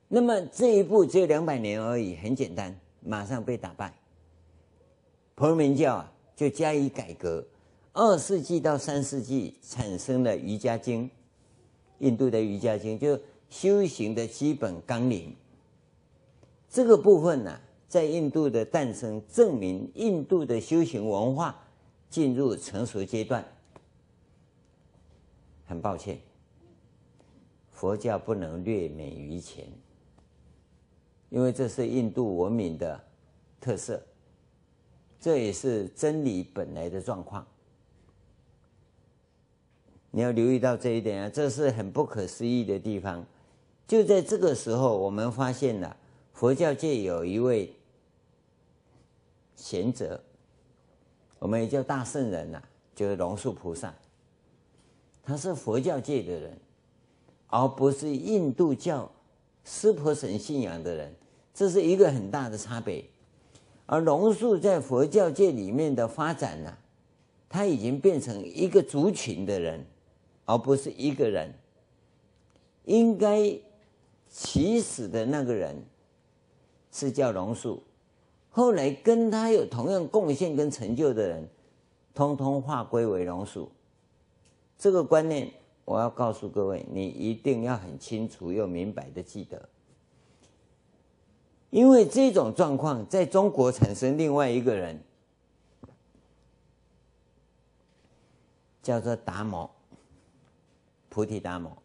[0.08, 3.94] 那么这一步只有两百年而已，很简单，马上被打败。
[5.36, 7.46] 婆罗门教啊，就加以改革。
[7.92, 11.10] 二世纪到三世纪产生了瑜伽经，
[11.98, 13.20] 印度的瑜伽经就
[13.50, 15.36] 修行的基本纲领。
[16.70, 21.62] 这个部分呢、在印度的诞生，证明印度的修行文化
[22.08, 23.44] 进入成熟阶段。
[25.66, 26.18] 很抱歉，
[27.70, 29.66] 佛教不能略美于前。
[31.28, 32.98] 因为这是印度文明的
[33.60, 34.02] 特色，
[35.20, 37.46] 这也是真理本来的状况。
[40.10, 43.24] 你要留意到这一点啊，这是很不可思议的地方。
[43.86, 45.96] 就在这个时候，我们发现了
[46.32, 47.74] 佛教界有一位
[49.54, 50.22] 贤者，
[51.38, 52.62] 我们也叫大圣人呐，
[52.94, 53.94] 就是龙树菩萨。
[55.22, 56.58] 他是佛教界的人，
[57.48, 59.10] 而不是印度教。
[59.68, 61.12] 湿婆神信仰的人，
[61.52, 63.04] 这是一个很大的差别。
[63.86, 66.78] 而龙树在佛教界里面的发展呢、啊，
[67.48, 69.86] 他已经变成一个族群的人，
[70.44, 71.54] 而不是一个人。
[72.84, 73.58] 应该
[74.28, 75.84] 起始的那个人
[76.92, 77.82] 是叫龙树，
[78.50, 81.48] 后来跟他有同样贡献跟成就的人，
[82.14, 83.70] 通通划归为龙树。
[84.76, 85.50] 这个观念。
[85.86, 89.68] 我要告诉各位，你一定要很清楚又明白的记得，
[91.76, 94.98] 因为这种状况在中国产生另外一个人，
[98.82, 99.70] 叫做达摩，
[101.10, 101.76] 菩提达摩。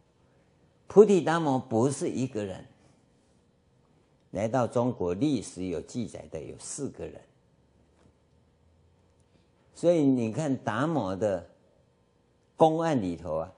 [0.86, 2.64] 菩提达摩不是一个人，
[4.30, 7.20] 来到中国历史有记载的有四个人，
[9.74, 11.46] 所以你看达摩的
[12.56, 13.52] 公案里头啊。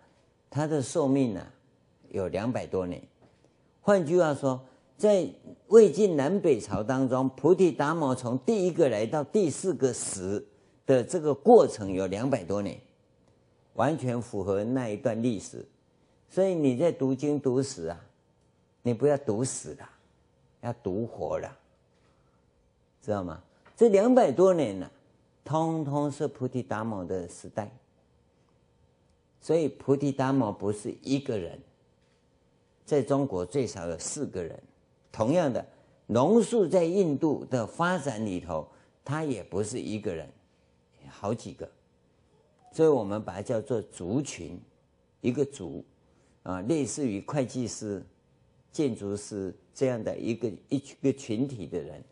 [0.50, 1.46] 他的寿命呢、啊，
[2.10, 3.00] 有两百多年。
[3.80, 4.60] 换句话说，
[5.04, 5.28] 在
[5.68, 10.42] 魏晋南北朝当中，菩提达摩从第一个来到第四个死
[10.86, 12.80] 的这个过程有两百多年，
[13.74, 15.62] 完全符合那一段历史。
[16.30, 18.00] 所以你在读经读史啊，
[18.80, 19.86] 你不要读死了，
[20.62, 21.54] 要读活了，
[23.02, 23.38] 知道吗？
[23.76, 24.90] 这两百多年呢，
[25.44, 27.70] 通通是菩提达摩的时代。
[29.38, 31.60] 所以菩提达摩不是一个人，
[32.86, 34.58] 在中国最少有四个人。
[35.14, 35.64] 同样的，
[36.08, 38.66] 农术在印度的发展里头，
[39.04, 40.28] 他也不是一个人，
[41.08, 41.70] 好几个。
[42.72, 44.60] 所以我们把它叫做族群，
[45.20, 45.84] 一个族
[46.42, 48.04] 啊，类似于会计师、
[48.72, 52.02] 建筑师这样的一个一个群体的人。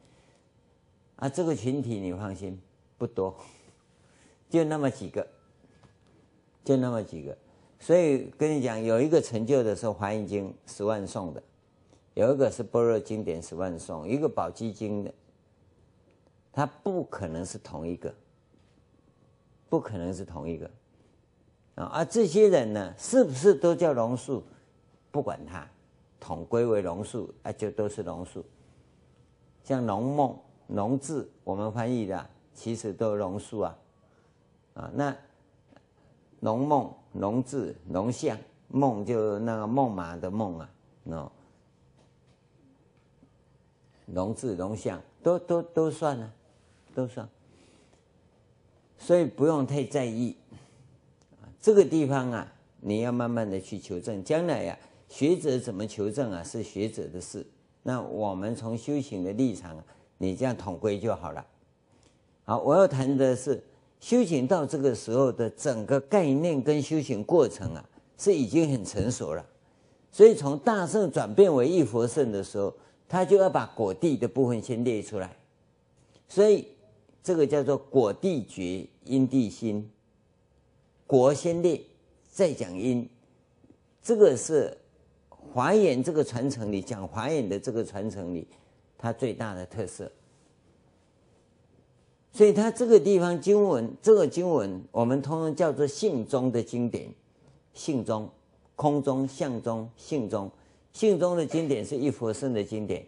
[1.17, 2.57] 啊，这个群体你放心，
[2.97, 3.37] 不多，
[4.49, 5.27] 就那么几个。
[6.65, 7.37] 就那么几个，
[7.81, 11.43] 所以跟你讲，有一个成就的是《华严经》十万颂的，
[12.15, 15.13] 有一个是《般若经典》十万颂，一个《宝积经》的，
[16.53, 18.15] 它不可能是同一个，
[19.69, 20.71] 不可能是同一个
[21.77, 21.85] 啊！
[21.95, 24.43] 而这些人呢，是不是都叫龙树？
[25.11, 25.67] 不管他，
[26.21, 28.45] 统归为龙树，啊，就都是龙树。
[29.65, 30.37] 像龙梦、
[30.69, 33.79] 龙智，我们翻译的其实都龙树啊，
[34.75, 35.17] 啊，那。
[36.41, 38.37] 龙梦、龙智、龙象，
[38.67, 40.69] 梦就那个梦马的梦啊，
[41.07, 41.31] 喏，
[44.13, 46.33] 龙智、龙象都都都算了，
[46.95, 47.29] 都算，
[48.99, 50.37] 所以不用太在意。
[51.61, 57.47] 这个地方啊，你要慢慢的去求证，将来呀、啊，学者怎么求证啊，是学者的事。
[57.83, 59.77] 那我们从修行的立场，
[60.19, 61.45] 你这样统归就好了。
[62.45, 63.63] 好，我要谈的是。
[64.01, 67.89] 修行到这个时候的整个概念跟修行过程啊，
[68.19, 69.47] 是已经很成熟了。
[70.11, 72.75] 所以从大圣转变为一佛圣的时候，
[73.13, 75.37] 他就要把果地的部分先列出来。
[76.27, 76.67] 所以
[77.23, 79.91] 这个叫做果地觉因地心，
[81.07, 81.79] 果先列，
[82.31, 83.07] 再讲因。
[84.03, 84.75] 这个是
[85.29, 88.49] 华严这个传承里讲华严的这个传承里，
[88.97, 90.11] 它最大的特色。
[92.33, 97.13] 所以它这个地方经文，这个经文我们通常叫做性中的经典，
[97.75, 98.31] 性中、
[98.75, 100.51] 空中、相中、性中，
[100.93, 103.05] 信中的经典是一佛圣的经典，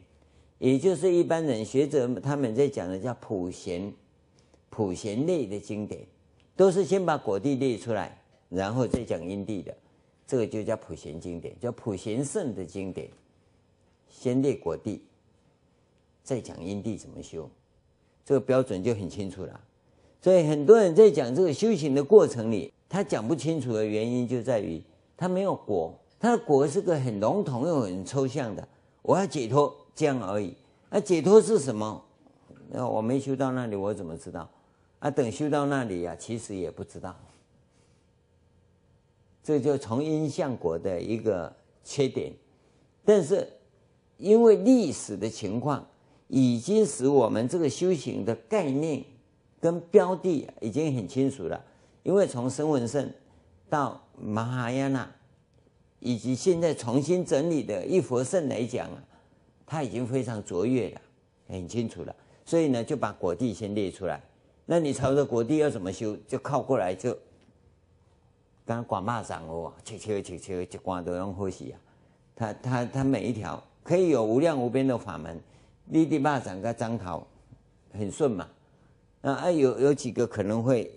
[0.58, 3.92] 也就是一般人学者他们在讲的叫普贤，
[4.70, 6.00] 普贤类的经典，
[6.56, 9.76] 都是先把果地列出来，然后再讲因地的，
[10.26, 13.08] 这个就叫普贤经典，叫普贤圣的经典，
[14.08, 15.02] 先列果地，
[16.22, 17.48] 再讲因地怎么修。
[18.24, 19.60] 这个标准就很清楚了，
[20.22, 24.82] 所以很多人在讲这个修行的过程里，他讲不清楚的原因就在于
[25.14, 25.94] 他没有果，
[26.24, 28.66] 他的果是个很笼统又很抽象的，
[29.02, 30.54] 我要解脱这样而已。
[30.88, 32.02] 那解脱是什么？
[32.70, 34.48] 那我没修到那里，我怎么知道？
[35.00, 37.14] 啊，等修到那里呀，其实也不知道。
[39.42, 41.54] 这就从因向果的一个
[41.84, 42.32] 缺点，
[43.04, 43.46] 但是
[44.16, 45.84] 因为历史的情况。
[46.28, 49.04] 已经使我们这个修行的概念
[49.60, 51.64] 跟标的已经很清楚了，
[52.02, 53.08] 因为从声闻圣
[53.68, 55.08] 到玛哈亚那，
[56.04, 59.02] 以及现在重新整理的一佛圣来讲啊，
[59.64, 61.00] 它已经非常卓越了，
[61.48, 62.14] 很清楚了。
[62.44, 64.22] 所以呢，就把果地先列出来。
[64.66, 67.10] 那你朝着果地要怎么修，就靠过来就，
[68.66, 71.80] 刚刚广骂掌哦，切切切切，就广都用呼吸啊。
[72.36, 75.40] 他他他每一条可以有无量无边的法门。
[75.88, 77.26] 立地骂掌跟张桃
[77.92, 78.48] 很顺嘛，
[79.22, 80.90] 那啊有有几个可能会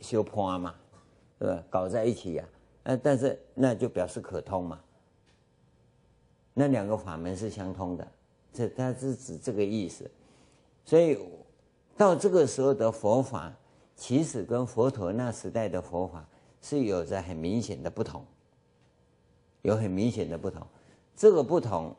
[0.00, 0.74] 修破嘛，
[1.38, 1.62] 对吧？
[1.70, 2.48] 搞在一起呀，啊，
[3.02, 4.80] 但是那就表示可通嘛。
[6.52, 8.06] 那两个法门是相通的，
[8.52, 10.10] 这它是指这个意思。
[10.84, 11.18] 所以
[11.96, 13.52] 到这个时候的佛法，
[13.96, 16.24] 其实跟佛陀那时代的佛法
[16.60, 18.24] 是有着很明显的不同，
[19.62, 20.66] 有很明显的不同。
[21.16, 21.94] 这个不同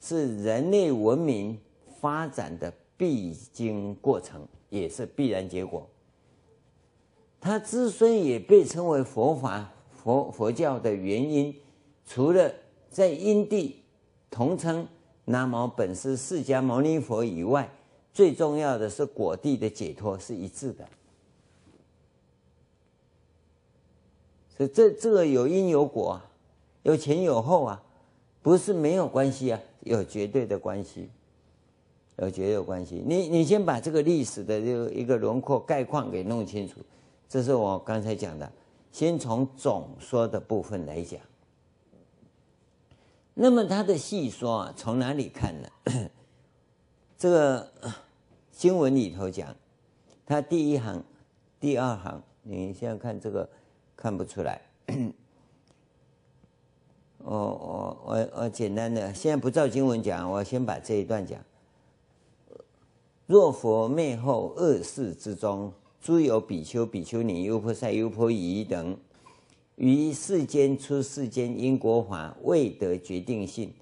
[0.00, 1.60] 是人类文明。
[2.00, 5.86] 发展的必经过程，也是必然结果。
[7.38, 9.70] 它之所以也被称为佛法、
[10.02, 11.54] 佛佛教的原因，
[12.06, 12.50] 除了
[12.88, 13.82] 在因地
[14.30, 14.86] 同称
[15.26, 17.70] 南无本师释迦牟尼佛以外，
[18.12, 20.88] 最重要的是果地的解脱是一致的。
[24.56, 26.30] 所以这这个有因有果啊，
[26.82, 27.82] 有前有后啊，
[28.42, 31.08] 不是没有关系啊，有绝对的关系。
[32.16, 33.02] 有绝对关系。
[33.06, 36.78] 你你先把这个历史的这个一个轮廓概况给弄清楚，
[37.26, 38.52] 这是我刚才讲的。
[38.90, 41.20] 先从总说的部分来讲，
[43.34, 45.68] 那么它的细说啊，从哪里看呢？
[47.16, 47.72] 这个
[48.50, 49.54] 经文里头讲，
[50.26, 51.02] 它第一行、
[51.58, 53.48] 第二行，你现在看这个
[53.96, 54.60] 看不出来。
[57.18, 61.38] 我我我我简单的，现在不照经文讲，我先把这一段讲。
[63.26, 68.96] 若佛灭后二世之中，诸有比丘、比丘尼、优婆塞、优婆夷等，
[69.76, 73.72] 于世间出世间因果法未得决定性，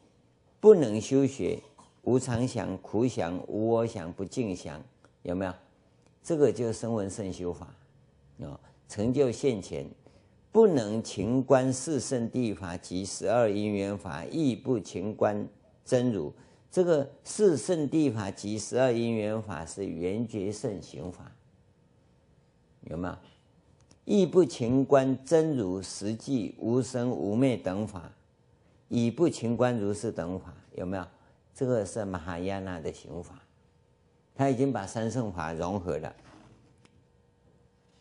[0.59, 1.61] 不能修学，
[2.03, 4.83] 无常想、苦想、无我想、不净想，
[5.23, 5.55] 有没有？
[6.21, 7.73] 这个就是声闻圣修法
[8.43, 8.59] 啊，
[8.89, 9.89] 成就现前，
[10.51, 15.49] 不能勤观四圣谛法及十二因缘法，亦不勤观
[15.85, 16.33] 真如。
[16.71, 21.33] 这个四圣谛法及十二因缘法是缘觉圣行法，
[22.83, 23.15] 有没有？
[24.05, 28.11] 亦不勤观真如实际无生无灭等法，
[28.89, 31.07] 以不勤观如是等法，有没有？
[31.55, 33.43] 这个是马哈亚那的行法，
[34.35, 36.15] 他已经把三圣法融合了。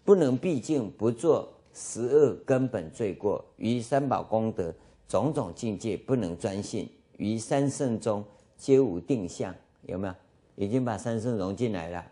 [0.06, 4.74] 不能毕竟不做十恶根本罪过，于三宝功德
[5.08, 8.24] 种种境界不能专信，于三圣中
[8.56, 10.16] 皆无定相，有没有？
[10.56, 12.06] 已经把三圣融进来了。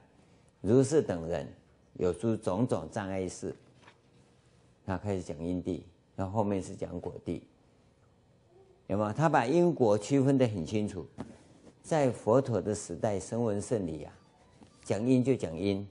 [0.62, 1.48] 如是等人
[1.98, 3.56] 有诸种种障碍事。
[4.86, 5.84] 他开始讲因地，
[6.16, 7.42] 然后后面是讲果地，
[8.88, 9.12] 有吗？
[9.12, 11.06] 他把因果区分得很清楚。
[11.82, 14.14] 在佛陀的时代，声闻圣理啊，
[14.84, 15.88] 讲因就讲因，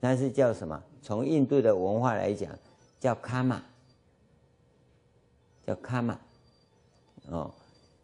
[0.00, 0.82] 那是叫什么？
[1.02, 2.56] 从印度的文化来讲，
[2.98, 3.62] 叫卡玛，
[5.64, 6.18] 叫卡玛，
[7.28, 7.52] 哦。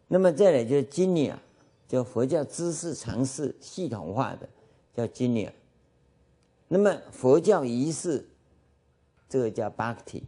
[0.09, 1.39] 那么再来就是经尼尔，
[1.89, 4.49] 叫佛教知识常识系统化的，
[4.95, 5.53] 叫经尼尔。
[6.73, 8.27] 那么佛教仪式。
[9.29, 10.23] 这个叫 Bhakti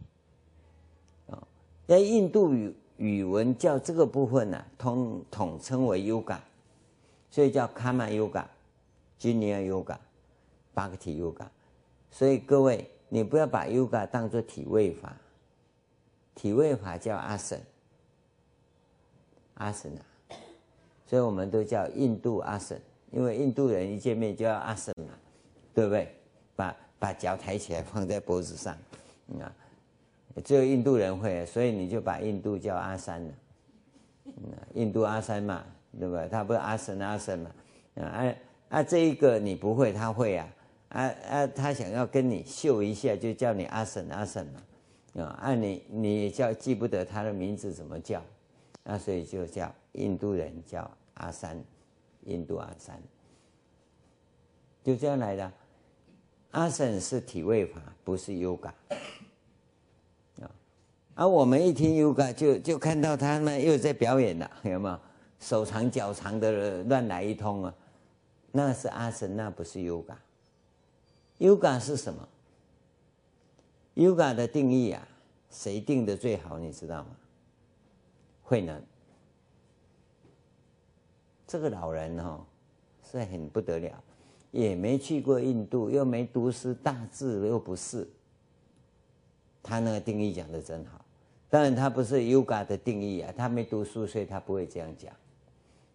[1.27, 1.47] 啊，
[1.87, 6.39] 在印度语语文叫这个部分呢、啊，统统称为 Yoga，
[7.29, 8.45] 所以叫 kama Yoga、
[9.19, 9.97] Jnana Yoga、
[10.73, 11.47] Bhakti Yoga。
[12.09, 15.15] 所以各位，你不要把 Yoga 当做体位法，
[16.33, 17.59] 体位法叫阿僧，
[19.55, 20.01] 阿僧啊，
[21.05, 22.79] 所以我们都叫印度阿什，
[23.11, 25.13] 因为印度人一见面就要阿什嘛，
[25.75, 26.15] 对不对？
[26.55, 28.73] 把把脚抬起来放在脖子上，
[29.39, 29.51] 啊，
[30.43, 33.33] 只有印度人会，所以你就把印度叫阿三了，
[34.73, 35.63] 印度阿三嘛，
[35.99, 36.27] 对吧？
[36.31, 37.51] 他不是阿神阿神嘛，
[37.95, 38.33] 啊
[38.69, 40.49] 啊这一个你不会，他会啊，
[40.89, 48.21] 啊啊他想要跟你秀一下，就叫你阿神阿神嘛，啊啊你你叫记不得他的名字怎么叫，
[48.83, 51.61] 那所以就叫印度人叫阿三，
[52.23, 53.01] 印度阿三，
[54.83, 55.51] 就这样来的。
[56.55, 58.71] 阿僧是体位法，不是 Yoga
[60.41, 60.49] 啊。
[61.13, 64.97] 而我们一听 Yoga，就就看到他们又在表演了，有没有？
[65.37, 67.75] 手长脚长的乱来一通啊？
[68.53, 70.15] 那是阿神，那不是 Yoga。
[71.39, 72.25] Yoga 是什么
[73.95, 75.05] ？Yoga 的定义啊，
[75.51, 76.57] 谁定的最好？
[76.57, 77.09] 你知道吗？
[78.43, 78.81] 慧能。
[81.45, 82.45] 这个老人哦，
[83.03, 84.03] 是很不得了。
[84.55, 88.07] 也没去过印度，又没读诗，大字又不是。
[89.61, 91.03] 他那个定义讲的真好，
[91.49, 95.13] 当然他不是 Yoga 的定义啊，他没读书，所以他不会这样讲。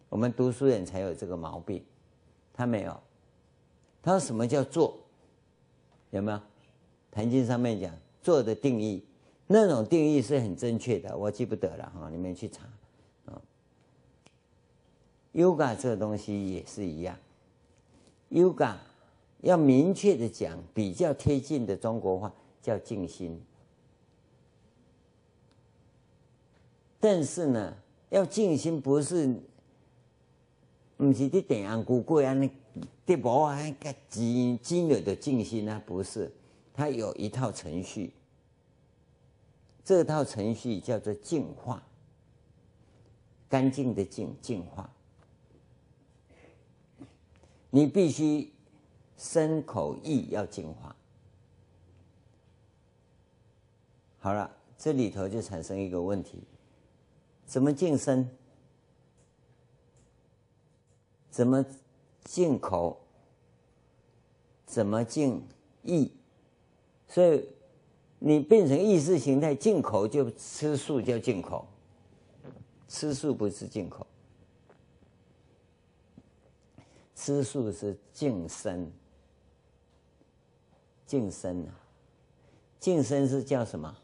[0.09, 1.83] 我们读书人才有这个毛病，
[2.53, 2.95] 他没有。
[3.99, 4.95] 他说什么叫做？
[6.11, 6.37] 有没有？
[7.09, 7.91] 《坛经》上面讲
[8.21, 9.03] 做的定义，
[9.47, 12.65] 那种定义是很正确的，我记不得了哈，你们去查
[13.25, 13.41] 啊。
[15.33, 17.17] Yoga 这个东西也是一样。
[18.31, 18.77] Yoga
[19.41, 23.39] 要明确的讲，比较贴近的中国话叫静心。
[26.99, 27.75] 但是呢，
[28.09, 29.27] 要静心不是，
[30.97, 32.49] 不是你点安古贵安那
[33.05, 36.31] 地薄啊，个精精略的静心啊，不是，
[36.73, 38.13] 它有一套程序。
[39.83, 41.83] 这套程序叫做净化，
[43.49, 44.89] 干净的净，净化。
[47.71, 48.53] 你必须
[49.17, 50.95] 身口意要净化。
[54.19, 56.43] 好了，这里头就产生一个问题：
[57.45, 58.29] 怎么净身？
[61.31, 61.65] 怎么
[62.23, 63.01] 净口？
[64.65, 65.41] 怎么净
[65.81, 66.11] 意？
[67.07, 67.47] 所以
[68.19, 71.67] 你变成意识形态进口，就吃素叫进口，
[72.87, 74.05] 吃素不是进口。
[77.15, 78.91] 吃素是净身，
[81.05, 81.79] 净身啊，
[82.79, 83.97] 净身是叫什么？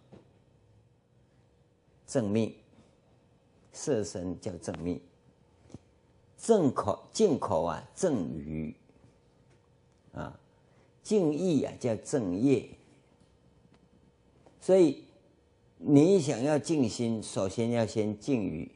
[2.05, 2.55] 正命，
[3.74, 5.01] 色身叫正命，
[6.38, 8.76] 正口净口啊，正语
[10.14, 10.39] 啊，
[11.03, 12.70] 净意啊叫正业。
[14.62, 15.05] 所以
[15.78, 18.72] 你想要静心，首先要先净语、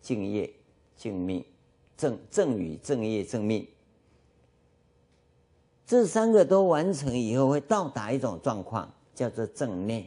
[0.00, 0.52] 净业、
[0.96, 1.44] 净命，
[1.96, 3.66] 正正语、正业、正命。
[5.86, 10.06] 这三个都完成以后，会到达一种状况，叫做正念。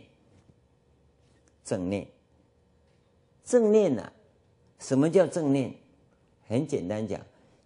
[1.63, 2.07] 正念，
[3.43, 4.13] 正念呐、啊，
[4.79, 5.73] 什么叫正念？
[6.47, 7.21] 很简单讲，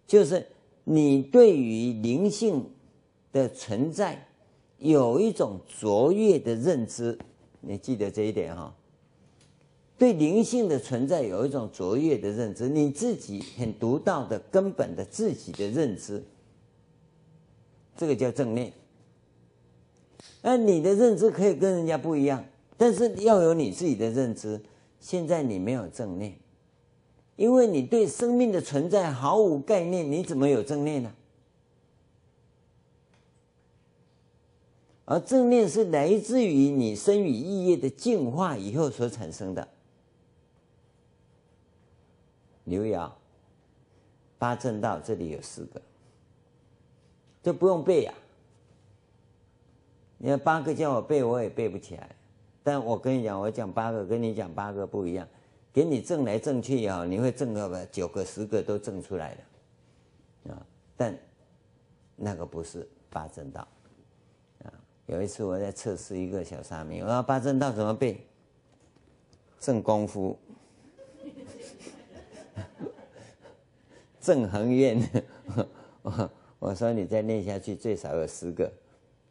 [0.06, 0.46] 就是
[0.84, 2.68] 你对于灵性
[3.32, 4.26] 的存在
[4.78, 7.16] 有一种卓越的认知。
[7.60, 8.74] 你记得这一点哈、
[10.02, 16.20] 对灵性的存在有一种卓越的认知，你自己很独到的根本的自己的认知，
[17.96, 18.72] 这个叫正念。
[20.40, 22.44] 那你的认知可以跟人家不一样，
[22.76, 24.60] 但是要有你自己的认知。
[24.98, 26.36] 现在你没有正念，
[27.36, 31.14] 因为你对生命的存在毫无概念，你怎么有正念呢？
[35.04, 39.68] 而正念是来自于你身语意业的净化以后所产生的。
[42.64, 43.12] 刘瑶，
[44.38, 45.82] 八正道这里有四个，
[47.42, 48.14] 这不用背呀、
[50.18, 52.08] 你要八个叫我背，我也背不起来。
[52.62, 55.26] 但我跟你讲，我讲八个，跟你讲八个不一样。
[55.72, 59.34] 给你正来正去也好，你会正个九个、十个都正出来
[60.44, 60.66] 的啊。
[60.96, 61.18] 但
[62.14, 63.66] 那个不是八正道
[64.62, 64.72] 啊。
[65.06, 68.24] 有一次我在测试一个小沙弥，我说八正道怎么背？
[69.58, 70.38] 正功夫。
[74.22, 75.02] 正恒愿，
[76.02, 76.30] 我
[76.70, 78.72] 我说你再念下去最少有十个，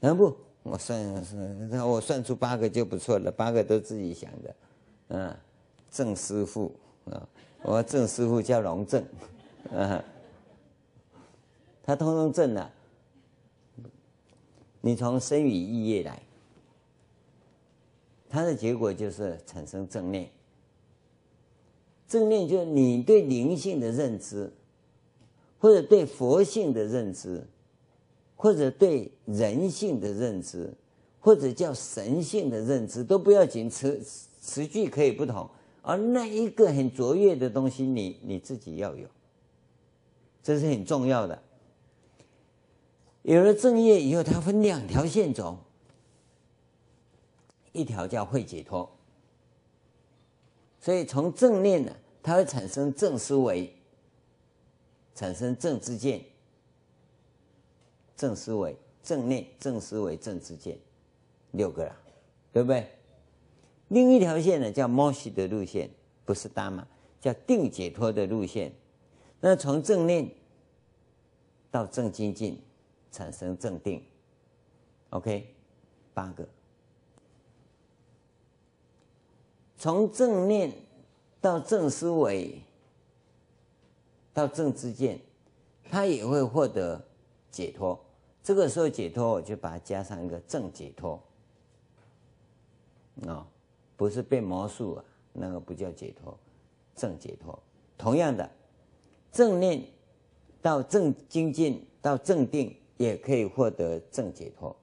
[0.02, 4.56] 啊不，我算算，我算出八个就不错了，八个都自己想的，
[5.08, 5.34] 嗯，
[5.90, 6.70] 郑师傅
[7.06, 7.26] 啊，
[7.64, 9.02] 我郑师傅叫龙正，
[9.74, 10.04] 啊，
[11.84, 12.70] 他通通正了，
[14.82, 16.22] 你从生与意业来，
[18.30, 20.30] 他的结果就是产生正念，
[22.10, 24.52] 正念就是你对灵性的认知。
[25.62, 27.48] 或者对佛性的认知，
[28.36, 30.74] 或者对人性的认知，
[31.20, 34.02] 或者叫神性的认知都不要紧，词
[34.42, 35.48] 词句可以不同，
[35.84, 39.08] 而那一个很卓越的东西你，你自己要有，
[40.42, 41.40] 这是很重要的。
[43.22, 45.60] 有了正业以后，它分两条线走，
[47.72, 48.90] 一条叫慧解脱，
[50.80, 53.76] 所以从正念呢，它会产生正思维。
[55.14, 56.24] 产生正知见、
[58.16, 60.78] 正思维、正念、正思维、正知见，
[61.52, 61.96] 六个了，
[62.54, 62.88] 对不对？
[63.90, 65.90] 另一条线呢，叫摩西的路线，
[66.24, 66.88] 不是大马，
[67.20, 68.72] 叫定解脱的路线。
[69.40, 70.30] 那从正念
[71.70, 72.62] 到正精进，
[73.12, 74.04] 产生正定
[75.10, 75.54] ，OK，
[76.14, 76.48] 八个。
[79.78, 80.72] 从正念
[81.42, 82.62] 到正思维。
[84.34, 85.20] 到正知见，
[85.90, 87.04] 他也会获得
[87.50, 88.00] 解脱。
[88.44, 91.22] 这个时候解脱，我就把它加上一个正解脱。
[93.28, 93.46] 啊、
[93.96, 95.04] 不是变魔术啊，
[95.34, 96.36] 那个不叫解脱，
[96.96, 97.58] 正解脱。
[97.98, 98.50] 同样的，
[99.32, 99.84] 正念
[100.62, 104.76] 到正精进到正定，也可以获得正解脱。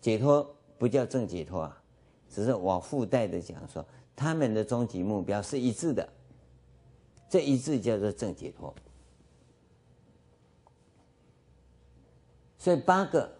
[0.00, 1.82] 解脱不叫正解脱啊，
[2.28, 3.84] 只是我附带的讲说，
[4.14, 6.08] 他们的终极目标是一致的。
[7.32, 8.74] 这一字叫做正解脱，
[12.58, 13.34] 所以八个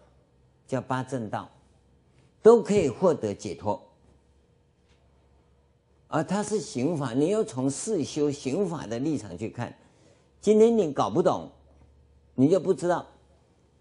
[0.65, 1.47] 叫八正道，
[2.41, 3.79] 都可以获得解脱，
[6.07, 9.77] 而它是行法，你要从事修行法的立场去看。
[10.41, 11.51] 今天你搞不懂，
[12.33, 13.05] 你就不知道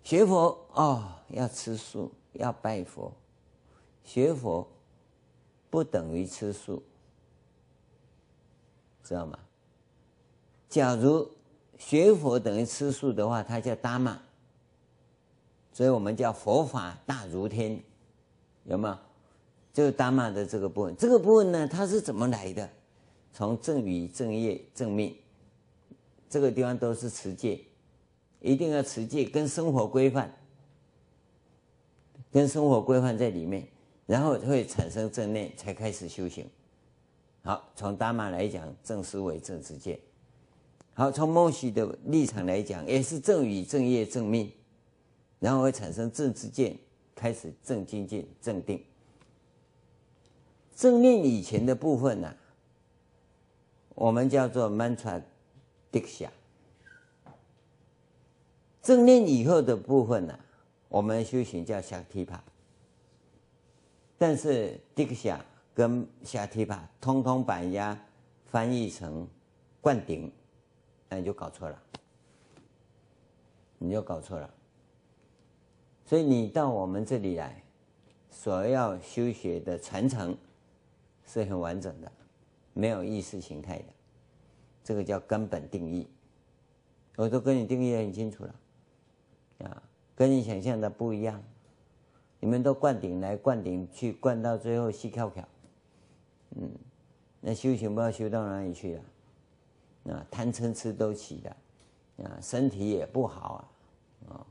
[0.03, 3.11] 学佛哦，要吃素，要拜佛，
[4.05, 4.69] 学佛
[5.71, 6.83] 不等于吃素，
[9.03, 9.39] 知道吗？
[10.73, 11.29] 假如
[11.77, 14.19] 学佛等于吃素的话，它叫达玛，
[15.71, 17.79] 所以我们叫佛法大如天，
[18.65, 18.97] 有没有？
[19.71, 20.97] 就是达玛的这个部分。
[20.97, 22.67] 这个部分呢，它是怎么来的？
[23.35, 25.15] 从正语、正业、正命，
[26.31, 27.61] 这个地方都是持戒，
[28.41, 30.35] 一定要持戒，跟生活规范，
[32.31, 33.69] 跟生活规范在里面，
[34.07, 36.49] 然后会产生正念，才开始修行。
[37.43, 40.01] 好，从达玛来讲，正思维、正知见。
[40.95, 44.53] 好，从摩西的立场来讲，也是正语、正业、正命，
[45.41, 46.77] 然后会产生正知见，
[47.15, 48.85] 开始正精进、正定。
[50.77, 52.35] 正念以前的部分呢、
[53.95, 55.23] 我们叫做 mantra
[55.91, 56.29] diksha。
[58.83, 60.39] 正念以后的部分呢、
[60.89, 62.39] 我们修行叫 shatipa。
[64.19, 65.39] 但是 diksha
[65.75, 67.99] 跟 shatipa，通通把人家
[68.45, 69.27] 翻译成
[69.81, 70.31] 灌顶。
[71.13, 71.83] 那你就搞错了，
[73.77, 74.49] 你就搞错了。
[76.07, 77.63] 所以你到我们这里来，
[78.31, 80.35] 所要修学的传承
[81.27, 82.11] 是很完整的，
[82.73, 83.85] 没有意识形态的，
[84.83, 86.09] 这个叫根本定义。
[87.17, 88.55] 我都跟你定义的很清楚了，
[89.67, 89.83] 啊，
[90.17, 91.43] 跟你想象的不一样。
[92.41, 95.47] 你们都灌顶来灌顶去，灌到最后死翘翘，
[96.57, 96.71] 嗯，
[97.43, 99.05] 那修行不知道修到哪里去了，
[100.09, 101.57] 啊贪嗔痴都起了，
[102.25, 103.69] 啊，身体也不好
[104.29, 104.47] 啊，啊，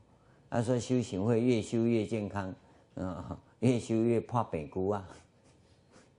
[0.49, 2.53] 他说修行会越修越健康，
[2.95, 5.07] 啊，越修越怕北姑啊，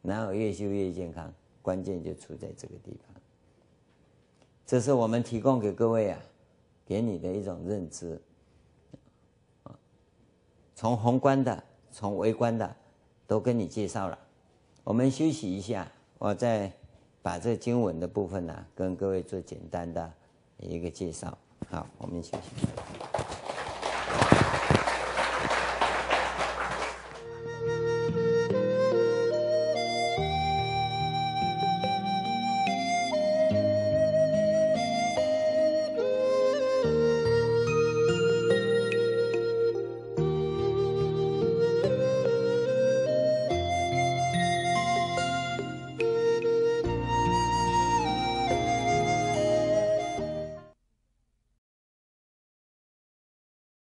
[0.01, 1.33] 哪有越修越健康？
[1.63, 3.23] 关键就出在这个地方。
[4.67, 6.19] 这是我们提供给各位啊。
[6.85, 8.21] 给你的一种认知，
[9.63, 9.73] 啊，
[10.75, 12.77] 从宏观的，从微观的，
[13.27, 14.19] 都跟你介绍了。
[14.83, 16.71] 我们休息一下，我再
[17.23, 20.13] 把这经文的部分呢，跟各位做简单的
[20.59, 21.39] 一个介绍。
[21.71, 23.02] 好，我们休息。